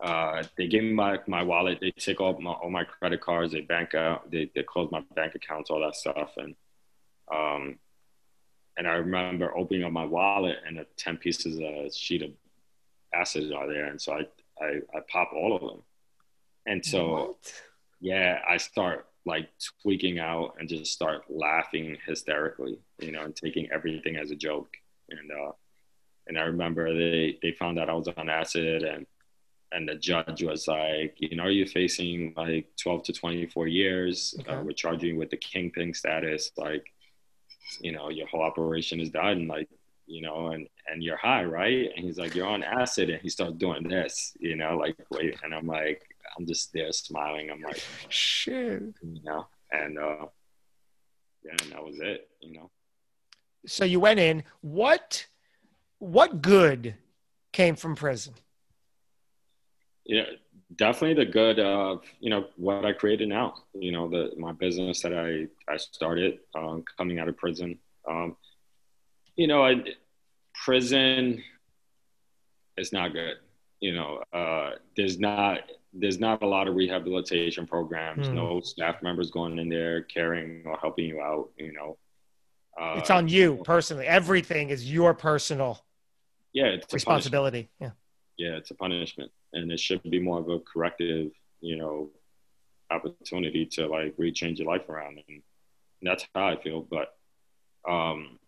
[0.00, 1.78] uh, they gave me my, my wallet.
[1.80, 3.52] They take all my all my credit cards.
[3.52, 4.30] They bank out.
[4.30, 6.54] They they close my bank accounts, all that stuff, and
[7.32, 7.78] um,
[8.76, 12.30] and I remember opening up my wallet and the ten pieces of sheet of
[13.14, 14.26] acid are there, and so I
[14.64, 15.82] I, I pop all of them,
[16.66, 17.62] and so What?
[18.00, 19.48] yeah, I start like
[19.82, 24.70] tweaking out and just start laughing hysterically, you know, and taking everything as a joke.
[25.10, 25.52] And uh,
[26.26, 29.06] and I remember they they found out I was on acid, and
[29.72, 34.34] and the judge was like, you know, you're facing like 12 to 24 years.
[34.40, 34.52] Okay.
[34.52, 36.84] Uh, we're charging you with the kingpin status, like,
[37.80, 39.68] you know, your whole operation is done, like,
[40.06, 41.90] you know, and and you're high, right?
[41.96, 45.36] And he's like, you're on acid, and he starts doing this, you know, like wait,
[45.42, 46.02] and I'm like,
[46.36, 47.50] I'm just there smiling.
[47.50, 48.82] I'm like, Shit.
[49.02, 50.26] you know, and uh,
[51.44, 52.70] yeah, and that was it, you know.
[53.66, 54.42] So you went in.
[54.60, 55.26] What,
[55.98, 56.94] what good
[57.52, 58.34] came from prison?
[60.04, 60.24] Yeah,
[60.76, 63.54] definitely the good of you know what I created now.
[63.72, 67.78] You know, the my business that I I started um, coming out of prison.
[68.08, 68.36] Um,
[69.36, 69.82] you know, I,
[70.54, 71.42] prison
[72.76, 73.36] is not good.
[73.80, 75.60] You know, uh, there's not
[75.92, 78.26] there's not a lot of rehabilitation programs.
[78.26, 78.34] Hmm.
[78.34, 81.50] No staff members going in there caring or helping you out.
[81.58, 81.98] You know,
[82.80, 84.06] uh, It's on you personally.
[84.06, 85.84] Everything is your personal
[86.52, 87.70] yeah, it's responsibility.
[87.80, 87.90] Yeah.
[88.36, 91.30] yeah, it's a punishment, and it should be more of a corrective,
[91.60, 92.10] you know,
[92.90, 95.42] opportunity to like really change your life around, and
[96.02, 96.82] that's how I feel.
[96.82, 97.14] But,
[97.88, 98.38] um,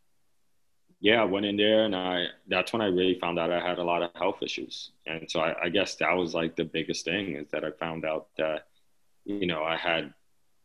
[1.01, 3.79] yeah, I went in there, and I that's when I really found out I had
[3.79, 7.05] a lot of health issues, and so I, I guess that was like the biggest
[7.05, 8.67] thing is that I found out that,
[9.25, 10.13] you know, I had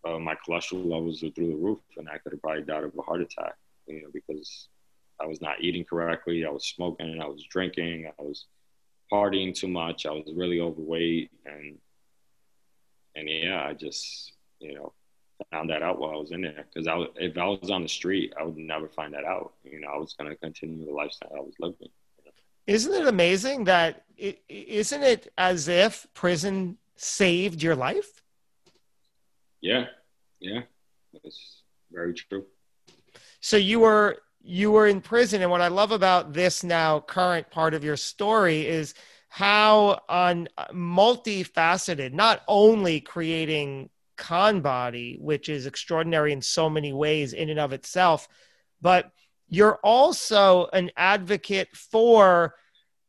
[0.06, 2.94] uh, my cholesterol levels were through the roof, and I could have probably died of
[2.98, 3.56] a heart attack,
[3.88, 4.68] you know, because
[5.20, 6.46] I was not eating correctly.
[6.46, 7.22] I was smoking.
[7.22, 8.08] I was drinking.
[8.08, 8.46] I was
[9.12, 10.06] partying too much.
[10.06, 11.78] I was really overweight, and
[13.16, 14.94] and yeah, I just you know
[15.52, 17.84] found that out while I was in there because I was, if I was on
[17.84, 19.54] the street, I would never find that out.
[19.64, 21.90] You know, I was going to continue the lifestyle I was living.
[22.68, 28.22] Isn't it amazing that it, isn't it as if prison saved your life?
[29.62, 29.86] Yeah,
[30.40, 30.62] yeah,
[31.24, 32.46] it's very true.
[33.42, 37.50] So you were you were in prison, and what I love about this now current
[37.50, 38.94] part of your story is
[39.30, 47.50] how on multifaceted, not only creating Conbody, which is extraordinary in so many ways in
[47.50, 48.28] and of itself,
[48.82, 49.12] but
[49.48, 52.54] you're also an advocate for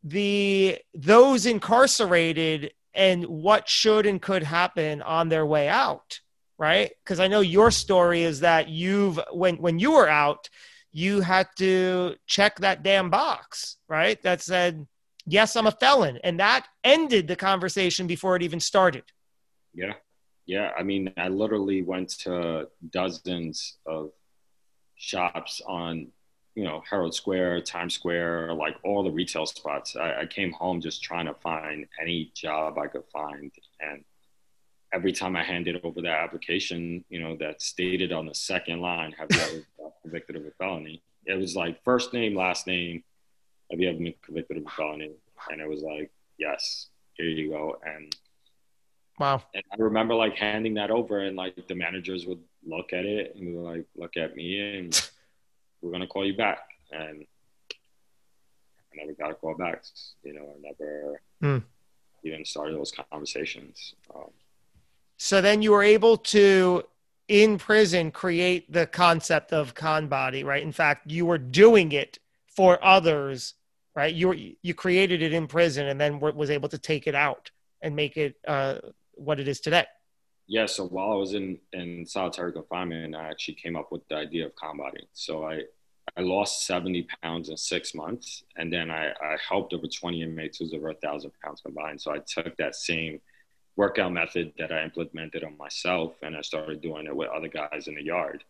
[0.02, 6.20] the those incarcerated and what should and could happen on their way out
[6.56, 6.92] right?
[7.02, 10.48] Because i know your story is that you've when when you were out
[10.92, 14.20] you had to check that damn box right?
[14.22, 14.86] That said
[15.26, 16.18] yes i'm a felon.
[16.24, 19.04] And that ended the conversation before it even started.
[19.74, 19.94] Yeah
[20.46, 24.10] yeah i mean i literally went to dozens of
[24.96, 26.08] shops on
[26.56, 29.96] you know Herald Square, Times Square, like all the retail spots.
[29.96, 34.04] I, I, came home just trying to find any job I could find, and
[34.92, 39.12] every time I handed over that application, you know, that stated on the second line,
[39.12, 43.04] "Have you ever been convicted of a felony?" It was like first name, last name.
[43.70, 45.12] Have you ever been convicted of a felony?
[45.50, 47.78] And it was like, yes, here you go.
[47.84, 48.14] And
[49.20, 49.42] wow.
[49.54, 53.36] And I remember like handing that over, and like the managers would look at it
[53.36, 55.10] and like look at me and
[55.82, 56.60] we're gonna call you back,
[56.90, 57.24] and
[57.70, 59.84] I never got a call back.
[60.24, 61.62] You know, I never mm.
[62.24, 63.94] even started those conversations.
[64.14, 64.30] Um,
[65.16, 66.82] so then you were able to
[67.28, 70.62] in prison create the concept of Conbody, right?
[70.62, 72.18] In fact, you were doing it
[72.48, 73.54] for others,
[73.94, 74.12] right?
[74.12, 77.52] You were, you created it in prison and then was able to take it out
[77.82, 78.78] and make it uh,
[79.20, 79.84] what it is today.
[80.46, 84.16] Yeah, so while I was in, in solitary confinement, I actually came up with the
[84.16, 85.06] idea of Conbody.
[85.12, 85.62] So I,
[86.16, 90.58] I lost 70 pounds in six months, and then I, I helped over 20 inmates
[90.58, 92.00] who's over a thousand pounds combined.
[92.00, 93.20] So I took that same
[93.76, 97.86] workout method that I implemented on myself, and I started doing it with other guys
[97.86, 98.42] in the yard.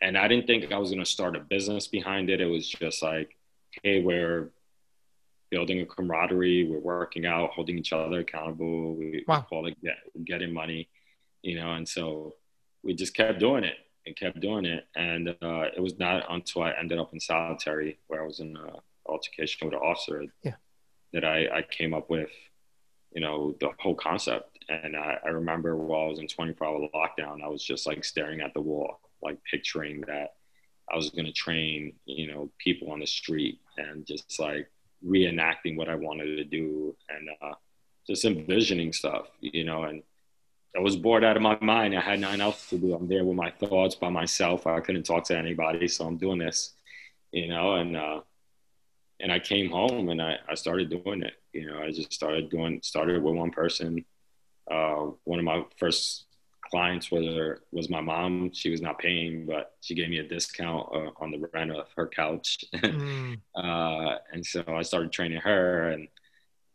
[0.00, 2.40] And I didn't think I was going to start a business behind it.
[2.40, 3.36] It was just like,
[3.82, 4.50] hey, we're
[5.52, 8.96] building a camaraderie, we're working out, holding each other accountable.
[8.96, 9.46] We wow.
[9.48, 10.88] call it get, getting money
[11.42, 12.36] you know, and so
[12.82, 13.76] we just kept doing it
[14.06, 14.86] and kept doing it.
[14.96, 18.56] And uh, it was not until I ended up in solitary, where I was in
[18.56, 18.70] an
[19.06, 20.54] altercation with an officer, yeah.
[21.12, 22.30] that I, I came up with,
[23.12, 24.64] you know, the whole concept.
[24.68, 28.04] And I, I remember while I was in 24 hour lockdown, I was just like
[28.04, 30.34] staring at the wall, like picturing that
[30.92, 34.70] I was going to train, you know, people on the street and just like
[35.06, 37.54] reenacting what I wanted to do and uh,
[38.06, 40.02] just envisioning stuff, you know, and
[40.76, 41.94] I was bored out of my mind.
[41.96, 42.94] I had nothing else to do.
[42.94, 44.66] I'm there with my thoughts by myself.
[44.66, 46.74] I couldn't talk to anybody, so I'm doing this,
[47.30, 47.74] you know.
[47.74, 48.20] And uh,
[49.20, 51.34] and I came home and I, I started doing it.
[51.52, 54.04] You know, I just started doing started with one person.
[54.70, 56.26] Uh, one of my first
[56.72, 58.50] clients was was my mom.
[58.52, 61.86] She was not paying, but she gave me a discount uh, on the rent of
[61.96, 62.64] her couch.
[62.74, 63.38] mm.
[63.54, 66.08] uh, and so I started training her and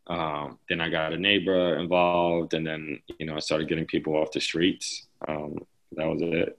[0.10, 4.16] um, then I got a neighbor involved, and then you know I started getting people
[4.16, 5.08] off the streets.
[5.28, 5.58] Um,
[5.94, 6.58] that was it.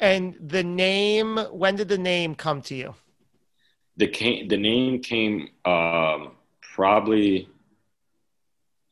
[0.00, 2.94] And the name, when did the name come to you?
[3.98, 6.32] The came, the name came um,
[6.74, 7.48] probably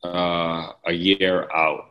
[0.03, 1.85] uh, a year out.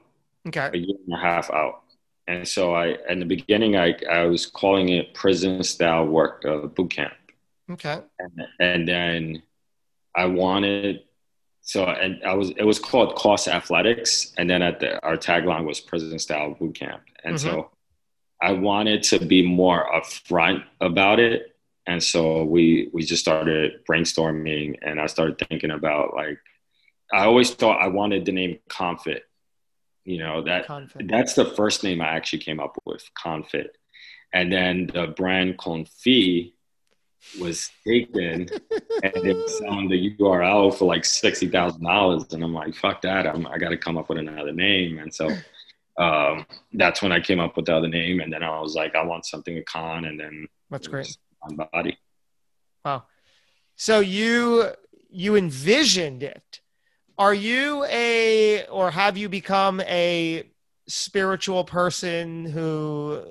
[0.48, 0.70] Okay.
[0.72, 1.82] A year and a half out.
[2.26, 6.66] And so I, in the beginning, I, I was calling it prison style work uh,
[6.66, 7.12] boot camp.
[7.70, 8.00] Okay.
[8.18, 9.42] And, and then
[10.14, 11.00] I wanted
[11.62, 15.64] so and I was it was called Coss Athletics, and then at the our tagline
[15.64, 17.48] was Prison Style Boot Camp, and mm-hmm.
[17.48, 17.70] so
[18.42, 21.54] I wanted to be more upfront about it,
[21.86, 26.38] and so we we just started brainstorming, and I started thinking about like
[27.12, 29.20] I always thought I wanted the name Confit,
[30.04, 31.08] you know that Confit.
[31.08, 33.68] that's the first name I actually came up with, Confit,
[34.32, 36.52] and then the brand Confit
[37.38, 38.48] was taken
[39.02, 43.02] and it was on the URL for like sixty thousand dollars, and I'm like, fuck
[43.02, 43.26] that!
[43.26, 45.28] I'm, I got to come up with another name, and so
[45.98, 48.94] um, that's when I came up with the other name, and then I was like,
[48.94, 51.98] I want something with con, and then that's great on body.
[52.84, 53.04] Wow,
[53.76, 54.70] so you
[55.10, 56.60] you envisioned it.
[57.20, 60.42] Are you a or have you become a
[60.88, 63.22] spiritual person who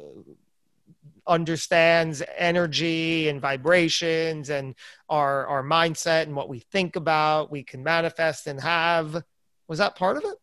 [1.25, 4.75] understands energy and vibrations and
[5.09, 9.23] our our mindset and what we think about, we can manifest and have.
[9.67, 10.37] Was that part of it?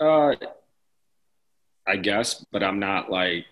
[0.00, 0.34] Uh,
[1.86, 3.46] I guess, but I'm not like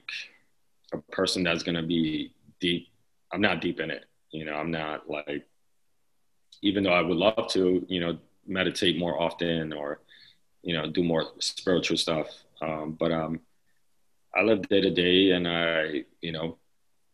[0.92, 2.88] a person that's gonna be deep.
[3.32, 4.06] I'm not deep in it.
[4.32, 5.46] You know, I'm not like,
[6.62, 8.18] even though I would love to, you know,
[8.50, 10.00] meditate more often or,
[10.62, 12.28] you know, do more spiritual stuff.
[12.60, 13.40] Um, but um,
[14.34, 16.58] I live day to day, and I, you know,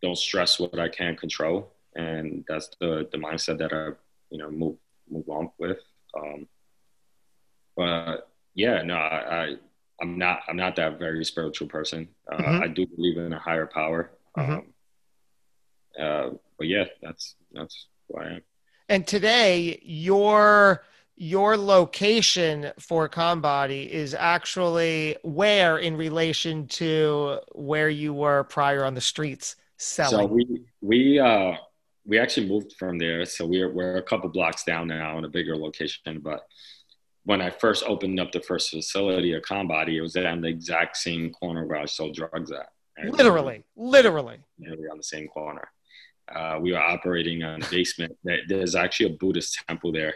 [0.03, 3.93] don't stress what I can't control, and that's the the mindset that I,
[4.31, 4.77] you know, move
[5.09, 5.79] move on with.
[6.19, 6.49] Um,
[7.77, 9.57] but yeah, no, I, I
[10.01, 12.09] I'm not I'm not that very spiritual person.
[12.31, 12.63] Uh, mm-hmm.
[12.63, 14.11] I do believe in a higher power.
[14.37, 14.53] Mm-hmm.
[14.53, 14.65] Um,
[15.99, 18.43] uh, but yeah, that's that's who I am.
[18.89, 20.85] And today, your
[21.17, 28.95] your location for ConBody is actually where in relation to where you were prior on
[28.95, 30.29] the streets selling.
[30.29, 31.55] So we we uh
[32.05, 33.25] we actually moved from there.
[33.25, 36.47] So we're we're a couple blocks down now in a bigger location, but
[37.25, 40.97] when I first opened up the first facility at ConBody, it was on the exact
[40.97, 42.69] same corner where I sold drugs at.
[43.05, 44.39] Literally, literally.
[44.59, 45.69] Nearly on the same corner.
[46.33, 48.17] Uh, we were operating on a basement.
[48.49, 50.15] There's actually a Buddhist temple there,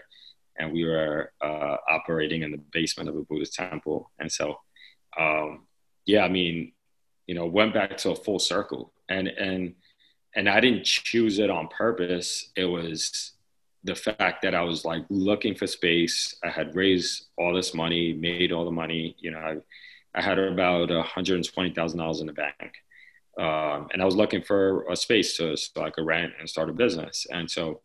[0.58, 4.10] and we were uh, operating in the basement of a Buddhist temple.
[4.18, 4.56] And so,
[5.18, 5.66] um,
[6.06, 6.72] yeah, I mean,
[7.26, 9.74] you know, went back to a full circle, and and
[10.34, 12.50] and I didn't choose it on purpose.
[12.56, 13.32] It was
[13.84, 16.36] the fact that I was like looking for space.
[16.44, 19.16] I had raised all this money, made all the money.
[19.18, 19.56] You know, I,
[20.14, 22.74] I had about $120,000 in the bank.
[23.38, 26.68] Um, and I was looking for a space to, so I could rent and start
[26.68, 27.26] a business.
[27.30, 27.80] And so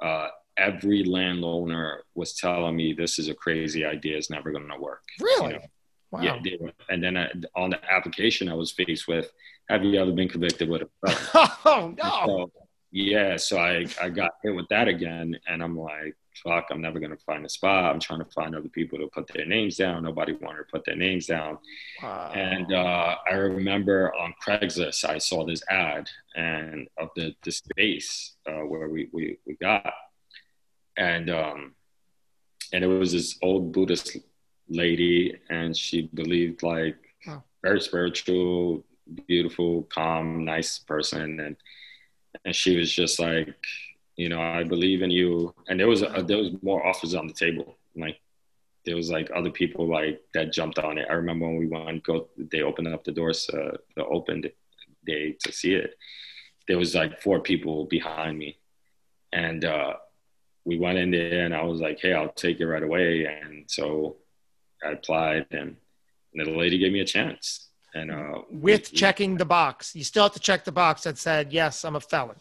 [0.00, 4.16] uh, every landowner was telling me this is a crazy idea.
[4.16, 5.02] It's never going to work.
[5.20, 5.46] Really?
[5.46, 5.64] You know?
[6.10, 6.20] Wow.
[6.44, 6.70] Yeah.
[6.90, 9.32] And then I, on the application I was faced with,
[9.68, 10.88] have you ever been convicted with a
[11.64, 12.22] Oh, no.
[12.26, 12.52] So,
[12.90, 17.00] yeah, so I, I got hit with that again, and I'm like, fuck, I'm never
[17.00, 17.92] gonna find a spot.
[17.92, 20.02] I'm trying to find other people to put their names down.
[20.02, 21.58] Nobody wanted to put their names down.
[22.02, 22.32] Wow.
[22.34, 28.34] And uh, I remember on Craigslist, I saw this ad and of the, the space
[28.46, 29.92] uh, where we, we, we got.
[30.96, 31.74] And um,
[32.72, 34.16] and it was this old Buddhist
[34.68, 37.42] lady, and she believed like wow.
[37.62, 38.84] very spiritual,
[39.26, 41.40] beautiful, calm, nice person.
[41.40, 41.56] And
[42.44, 43.54] and she was just like,
[44.16, 45.54] you know, I believe in you.
[45.68, 47.76] And there was a, there was more offers on the table.
[47.96, 48.18] Like
[48.84, 51.06] there was like other people like that jumped on it.
[51.08, 54.44] I remember when we went go, they opened up the doors, uh, the open
[55.04, 55.96] day to see it.
[56.68, 58.58] There was like four people behind me,
[59.32, 59.94] and uh,
[60.64, 63.64] we went in there, and I was like, "Hey, I'll take it right away." And
[63.68, 64.16] so
[64.84, 65.76] I applied, and,
[66.34, 70.04] and the lady gave me a chance and uh, with we, checking the box, you
[70.04, 72.36] still have to check the box that said, "Yes, I'm a felon."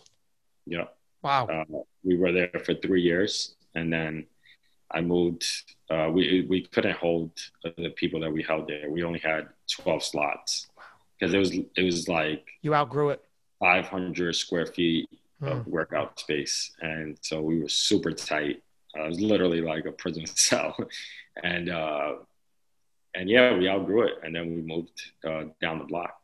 [0.65, 0.85] Yeah.
[1.21, 1.47] Wow.
[1.47, 4.25] Uh, we were there for three years, and then
[4.91, 5.45] I moved.
[5.89, 7.31] Uh, we we couldn't hold
[7.63, 8.89] the people that we held there.
[8.89, 10.67] We only had twelve slots
[11.19, 13.23] because it was it was like you outgrew it.
[13.59, 15.09] Five hundred square feet
[15.41, 15.69] hmm.
[15.69, 18.61] workout space, and so we were super tight.
[18.97, 20.75] Uh, it was literally like a prison cell,
[21.43, 22.13] and uh,
[23.13, 26.15] and yeah, we outgrew it, and then we moved uh, down the block.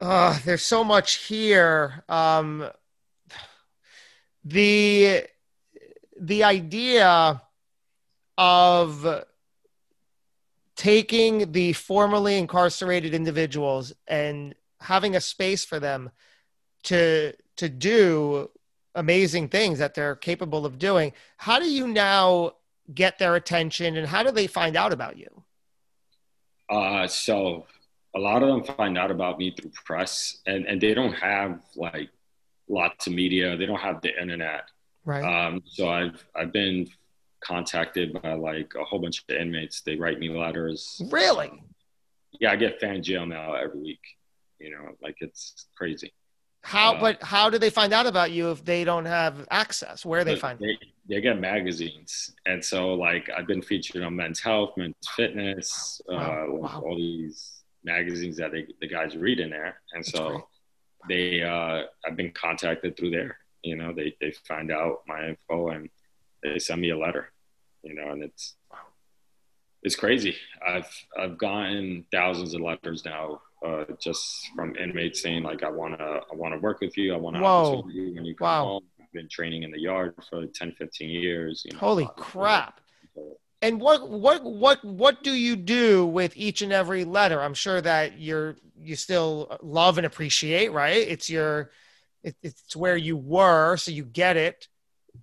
[0.00, 2.02] Uh, there's so much here.
[2.08, 2.68] Um,
[4.44, 5.24] the
[6.20, 7.40] the idea
[8.36, 9.24] of
[10.76, 16.10] taking the formerly incarcerated individuals and having a space for them
[16.84, 18.50] to to do
[18.94, 22.52] amazing things that they're capable of doing how do you now
[22.92, 25.28] get their attention and how do they find out about you?
[26.68, 27.66] Uh, so
[28.14, 31.60] a lot of them find out about me through press and, and they don't have
[31.76, 32.10] like
[32.68, 33.56] lots of media.
[33.56, 34.68] They don't have the internet.
[35.04, 35.24] Right.
[35.24, 36.88] Um, so I've, I've been
[37.40, 39.80] contacted by like a whole bunch of inmates.
[39.82, 41.00] They write me letters.
[41.10, 41.62] Really?
[42.40, 42.52] Yeah.
[42.52, 44.00] I get fan jail mail every week,
[44.58, 46.12] you know, like it's crazy.
[46.64, 50.04] How, uh, but how do they find out about you if they don't have access?
[50.04, 54.40] Where they find they, they get magazines, and so like I've been featured on Men's
[54.40, 56.16] Health, Men's Fitness, wow.
[56.16, 56.82] Uh, wow.
[56.82, 60.42] all these magazines that they, the guys read in there, and That's so great.
[61.10, 63.36] they uh, I've been contacted through there.
[63.62, 65.90] You know, they they find out my info and
[66.42, 67.30] they send me a letter.
[67.82, 68.56] You know, and it's
[69.82, 70.34] it's crazy.
[70.66, 75.98] I've I've gotten thousands of letters now uh, just from inmates saying like, I want
[75.98, 77.14] to, I want to work with you.
[77.14, 78.64] I want to you when you come wow.
[78.64, 78.82] home.
[79.00, 81.62] I've been training in the yard for 10, 15 years.
[81.64, 82.80] You know, Holy crap.
[83.62, 87.40] And what, what, what, what do you do with each and every letter?
[87.40, 91.08] I'm sure that you're, you still love and appreciate, right?
[91.08, 91.70] It's your,
[92.22, 94.68] it, it's where you were, so you get it.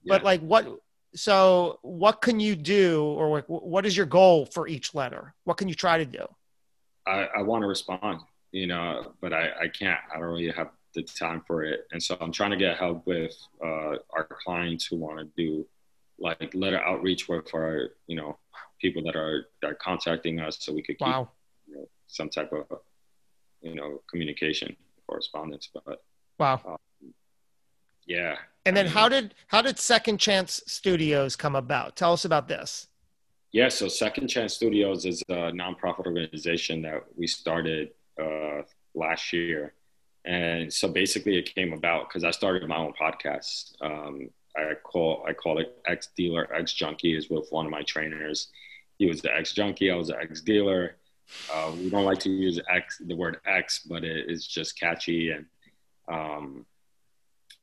[0.03, 0.15] Yeah.
[0.15, 0.67] But like, what?
[1.13, 5.33] So, what can you do, or what, what is your goal for each letter?
[5.43, 6.25] What can you try to do?
[7.05, 8.21] I, I want to respond,
[8.51, 9.99] you know, but I, I can't.
[10.13, 13.05] I don't really have the time for it, and so I'm trying to get help
[13.07, 15.65] with uh, our clients who want to do
[16.19, 18.37] like letter outreach work for our, you know,
[18.79, 21.29] people that are that are contacting us, so we could keep wow.
[21.67, 22.65] you know, some type of,
[23.61, 24.75] you know, communication
[25.07, 25.69] correspondence.
[25.73, 26.03] But
[26.37, 27.13] wow, um,
[28.05, 28.35] yeah.
[28.65, 31.95] And then I mean, how did how did Second Chance Studios come about?
[31.95, 32.87] Tell us about this.
[33.51, 37.91] Yeah, so Second Chance Studios is a nonprofit organization that we started
[38.21, 38.63] uh,
[38.93, 39.73] last year.
[40.23, 43.73] And so basically it came about because I started my own podcast.
[43.81, 47.83] Um, I call I call it ex dealer, ex junkie is with one of my
[47.83, 48.49] trainers.
[48.97, 50.95] He was the ex junkie, I was the ex dealer.
[51.53, 55.31] Uh, we don't like to use X, the word X, but it is just catchy.
[55.31, 55.45] And
[56.07, 56.65] um,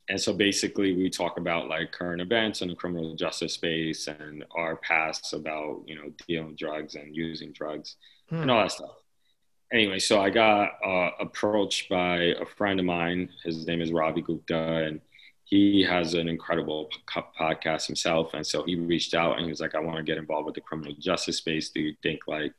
[0.08, 4.44] and so basically we talk about like current events in the criminal justice space and
[4.52, 7.96] our past about you know dealing drugs and using drugs
[8.30, 8.36] hmm.
[8.36, 8.96] and all that stuff
[9.72, 14.22] anyway so i got uh, approached by a friend of mine his name is ravi
[14.22, 15.00] gupta and
[15.44, 16.90] he has an incredible
[17.38, 20.18] podcast himself and so he reached out and he was like i want to get
[20.18, 22.52] involved with the criminal justice space do you think like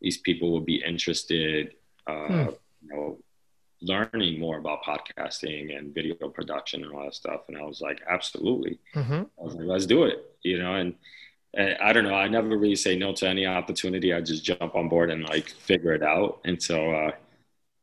[0.00, 1.74] these people would be interested
[2.06, 2.48] uh, hmm.
[2.82, 3.18] you know
[3.84, 7.42] learning more about podcasting and video production and all that stuff.
[7.48, 8.78] And I was like, absolutely.
[8.94, 9.12] Mm-hmm.
[9.12, 10.94] I was like, let's do it, you know, and, and,
[11.56, 14.12] I don't know, I never really say no to any opportunity.
[14.12, 16.40] I just jump on board and like figure it out.
[16.44, 17.12] And so uh,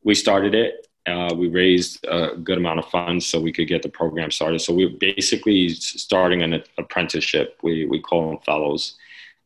[0.04, 0.86] we started it.
[1.06, 4.60] Uh, we raised a good amount of funds so we could get the program started.
[4.60, 7.58] So we are basically starting an apprenticeship.
[7.62, 8.96] We, we call them fellows.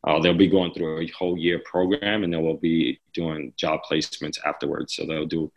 [0.03, 3.81] Uh, they'll be going through a whole year program and then we'll be doing job
[3.89, 4.93] placements afterwards.
[4.93, 5.51] So they'll do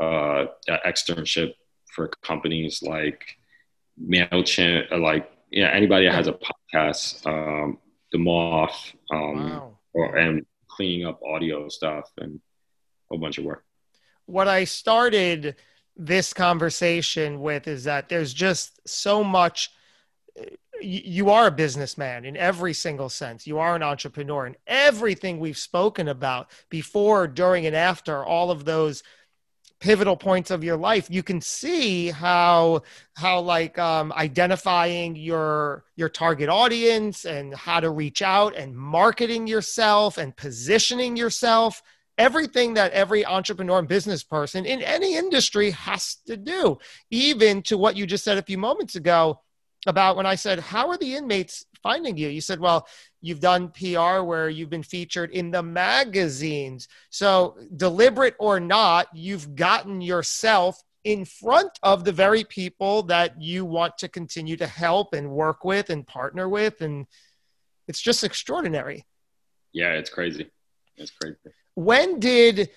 [0.00, 1.54] uh, externship
[1.86, 3.38] for companies like
[4.00, 6.38] Mailchimp, uh, like yeah, anybody that has a
[6.74, 7.78] podcast, um,
[8.12, 9.78] the Moth, um, wow.
[9.92, 12.40] or and cleaning up audio stuff and
[13.12, 13.64] a bunch of work.
[14.26, 15.56] What I started
[15.96, 19.70] this conversation with is that there's just so much
[20.80, 23.46] you are a businessman in every single sense.
[23.46, 28.64] You are an entrepreneur, and everything we've spoken about before, during, and after all of
[28.64, 29.02] those
[29.80, 32.82] pivotal points of your life you can see how
[33.14, 39.46] how like um, identifying your your target audience and how to reach out and marketing
[39.46, 41.82] yourself and positioning yourself.
[42.16, 46.78] Everything that every entrepreneur and business person in any industry has to do.
[47.10, 49.40] Even to what you just said a few moments ago
[49.86, 52.86] about when i said how are the inmates finding you you said well
[53.20, 56.86] You've done PR where you've been featured in the magazines.
[57.10, 63.64] So, deliberate or not, you've gotten yourself in front of the very people that you
[63.64, 66.80] want to continue to help and work with and partner with.
[66.80, 67.06] And
[67.88, 69.04] it's just extraordinary.
[69.72, 70.48] Yeah, it's crazy.
[70.96, 71.36] It's crazy.
[71.74, 72.70] When did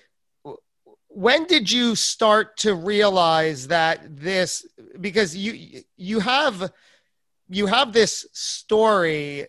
[1.08, 4.66] when did you start to realize that this
[5.00, 6.72] because you you have
[7.52, 9.46] you have this story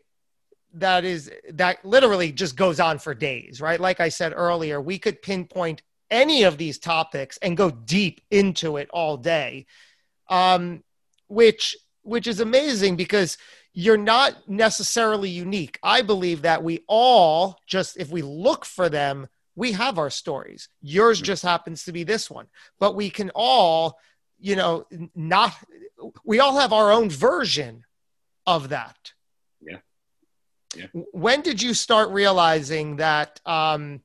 [0.74, 3.80] that is that literally just goes on for days, right?
[3.80, 5.82] Like I said earlier, we could pinpoint
[6.12, 9.68] any of these topics and go deep into it all day,
[10.30, 10.84] um,
[11.28, 13.38] which which is amazing because
[13.74, 15.80] you're not necessarily unique.
[15.82, 20.68] I believe that we all just if we look for them, we have our stories.
[20.82, 22.47] Yours just happens to be this one,
[22.80, 23.97] but we can all,
[24.39, 24.86] you know,
[25.16, 25.54] not
[26.26, 27.86] we all have our own version
[28.45, 29.13] of that
[29.61, 29.77] Yeah.
[30.75, 30.85] yeah.
[31.11, 34.01] when did you start realizing that um,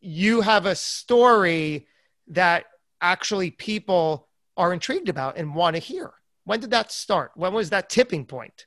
[0.00, 1.86] you have a story
[2.28, 2.66] that
[3.00, 6.12] actually people are intrigued about and want to hear?
[6.44, 7.32] When did that start?
[7.34, 8.66] When was that tipping point?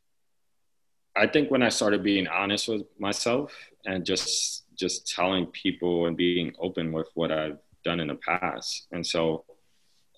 [1.16, 3.54] I think when I started being honest with myself
[3.86, 8.88] and just just telling people and being open with what I've done in the past.
[8.92, 9.46] And so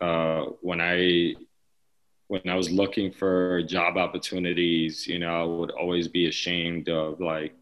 [0.01, 1.35] uh, when I
[2.29, 7.19] when I was looking for job opportunities, you know, I would always be ashamed of
[7.19, 7.55] like,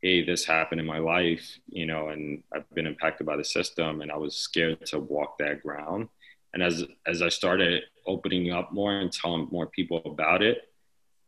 [0.00, 4.00] hey, this happened in my life, you know, and I've been impacted by the system,
[4.00, 6.08] and I was scared to walk that ground.
[6.54, 10.62] And as as I started opening up more and telling more people about it,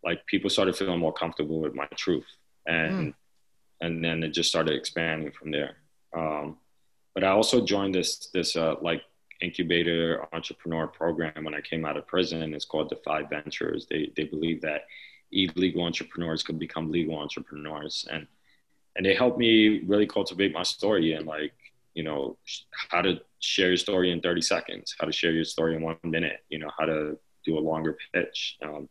[0.02, 2.26] like people started feeling more comfortable with my truth,
[2.66, 3.14] and mm.
[3.82, 5.76] and then it just started expanding from there.
[6.16, 6.56] Um,
[7.14, 9.02] but I also joined this this uh, like
[9.40, 12.54] incubator entrepreneur program when I came out of prison.
[12.54, 13.86] It's called Defy Ventures.
[13.88, 14.82] They they believe that
[15.32, 18.26] illegal entrepreneurs could become legal entrepreneurs, and
[18.96, 21.52] and they helped me really cultivate my story and like
[21.98, 22.36] you know,
[22.90, 25.96] how to share your story in 30 seconds, how to share your story in one
[26.04, 28.56] minute, you know, how to do a longer pitch.
[28.62, 28.88] Um,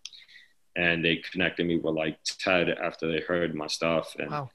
[0.76, 4.14] and they connected me with like TED after they heard my stuff.
[4.20, 4.50] And wow.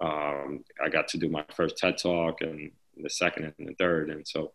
[0.00, 4.08] um, I got to do my first TED talk and the second and the third.
[4.08, 4.52] And so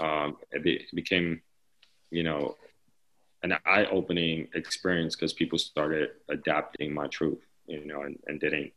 [0.00, 1.42] um, it, be, it became,
[2.10, 2.56] you know,
[3.42, 8.72] an eye-opening experience because people started adapting my truth, you know, and, and didn't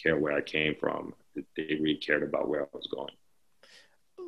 [0.00, 1.14] care where I came from.
[1.34, 1.44] They
[1.80, 3.14] really cared about where I was going.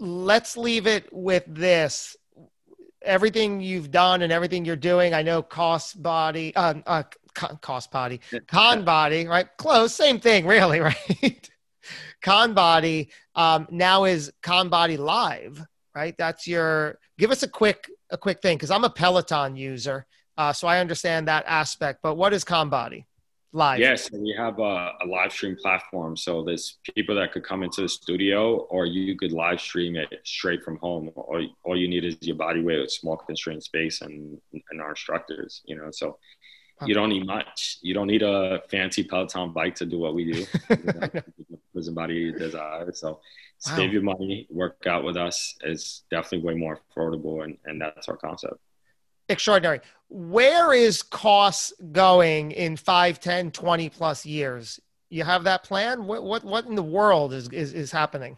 [0.01, 2.17] Let's leave it with this.
[3.03, 7.03] Everything you've done and everything you're doing, I know cost body, uh, uh,
[7.35, 9.47] cost body, con body, right?
[9.59, 11.51] Close, same thing, really, right?
[12.23, 15.65] con body um, now is con body live,
[15.95, 16.15] right?
[16.19, 16.99] That's your.
[17.19, 20.81] Give us a quick a quick thing because I'm a Peloton user, uh, so I
[20.81, 22.01] understand that aspect.
[22.03, 23.05] But what is ConBody
[23.53, 23.79] live?
[23.79, 26.17] Yes, we have a, a, live stream platform.
[26.17, 30.09] So there's people that could come into the studio, or you could live stream it
[30.25, 31.11] straight from home.
[31.15, 34.39] Or all you need is your body weight, a small constrained space, and
[34.71, 35.63] and our instructors.
[35.65, 36.19] You know, so.
[36.85, 37.79] You don't need much.
[37.83, 40.47] You don't need a fancy Peloton bike to do what we do.
[41.73, 42.93] Prison body desire.
[42.93, 43.21] So
[43.67, 43.77] wow.
[43.77, 48.09] save your money, work out with us is definitely way more affordable, and, and that's
[48.09, 48.57] our concept.
[49.29, 49.81] Extraordinary.
[50.09, 54.81] Where is costs going in 5, 10, 20 plus years?
[55.11, 56.07] You have that plan?
[56.07, 58.37] What, what, what in the world is, is, is happening?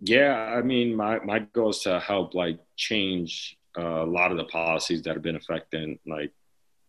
[0.00, 4.36] Yeah, I mean, my, my goal is to help like change uh, a lot of
[4.36, 6.32] the policies that have been affecting like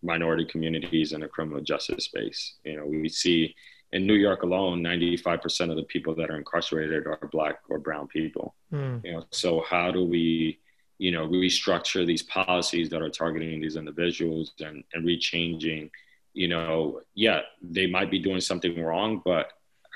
[0.03, 2.55] minority communities in the criminal justice space.
[2.63, 3.55] You know, we see
[3.95, 8.07] in New York alone, 95% of the people that are incarcerated are black or brown
[8.07, 8.53] people.
[8.73, 9.01] Mm.
[9.05, 10.59] You know, so how do we,
[10.97, 15.89] you know, restructure these policies that are targeting these individuals and, and rechanging,
[16.33, 19.53] you know, yeah, they might be doing something wrong, but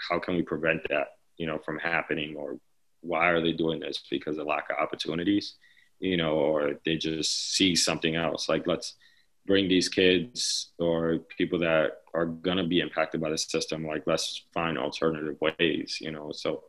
[0.08, 2.58] how can we prevent that, you know, from happening or
[3.02, 4.02] why are they doing this?
[4.10, 5.56] Because of lack of opportunities,
[6.00, 8.48] you know, or they just see something else.
[8.48, 8.96] Like let's
[9.46, 14.44] bring these kids or people that are gonna be impacted by the system like let's
[14.54, 16.32] find alternative ways you know?
[16.32, 16.64] So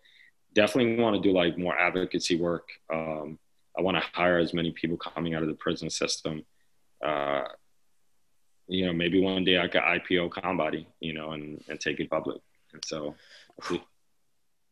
[0.55, 2.69] definitely want to do like more advocacy work.
[2.93, 3.39] Um,
[3.79, 6.45] i want to hire as many people coming out of the prison system.
[7.05, 7.45] Uh,
[8.67, 12.11] you know maybe one day i could ipo ConBody you know and, and take it
[12.11, 12.41] public.
[12.73, 13.17] And so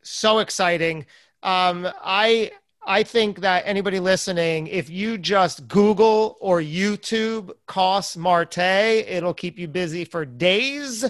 [0.02, 1.06] so exciting.
[1.42, 2.50] Um, i
[2.88, 9.58] I think that anybody listening, if you just Google or YouTube Coss Marte, it'll keep
[9.58, 11.04] you busy for days.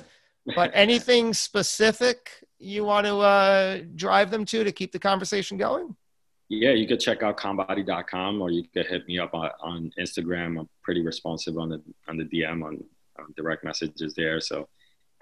[0.56, 5.94] But anything specific you want to uh, drive them to to keep the conversation going?
[6.48, 10.58] Yeah, you could check out conbody.com or you could hit me up on, on Instagram.
[10.58, 12.82] I'm pretty responsive on the on the DM on,
[13.20, 14.40] on direct messages there.
[14.40, 14.68] So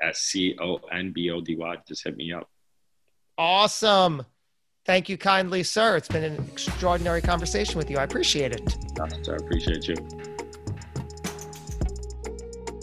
[0.01, 2.49] at C O N B O D Y, just hit me up.
[3.37, 4.25] Awesome.
[4.87, 5.97] Thank you kindly, sir.
[5.97, 7.99] It's been an extraordinary conversation with you.
[7.99, 8.76] I appreciate it.
[9.01, 9.97] I appreciate you.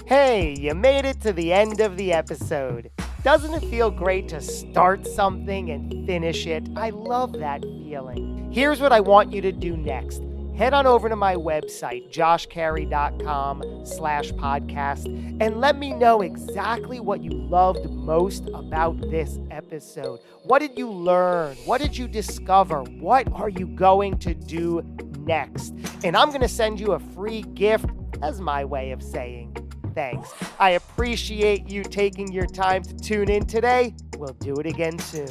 [0.05, 2.91] Hey, you made it to the end of the episode.
[3.23, 6.67] Doesn't it feel great to start something and finish it?
[6.75, 8.51] I love that feeling.
[8.51, 10.21] Here's what I want you to do next
[10.55, 15.05] head on over to my website, joshcarey.com slash podcast,
[15.41, 20.19] and let me know exactly what you loved most about this episode.
[20.43, 21.55] What did you learn?
[21.65, 22.81] What did you discover?
[22.83, 24.81] What are you going to do
[25.19, 25.73] next?
[26.03, 27.85] And I'm going to send you a free gift
[28.21, 29.55] as my way of saying
[29.93, 30.33] thanks.
[30.59, 33.95] I appreciate you taking your time to tune in today.
[34.17, 35.29] We'll do it again soon.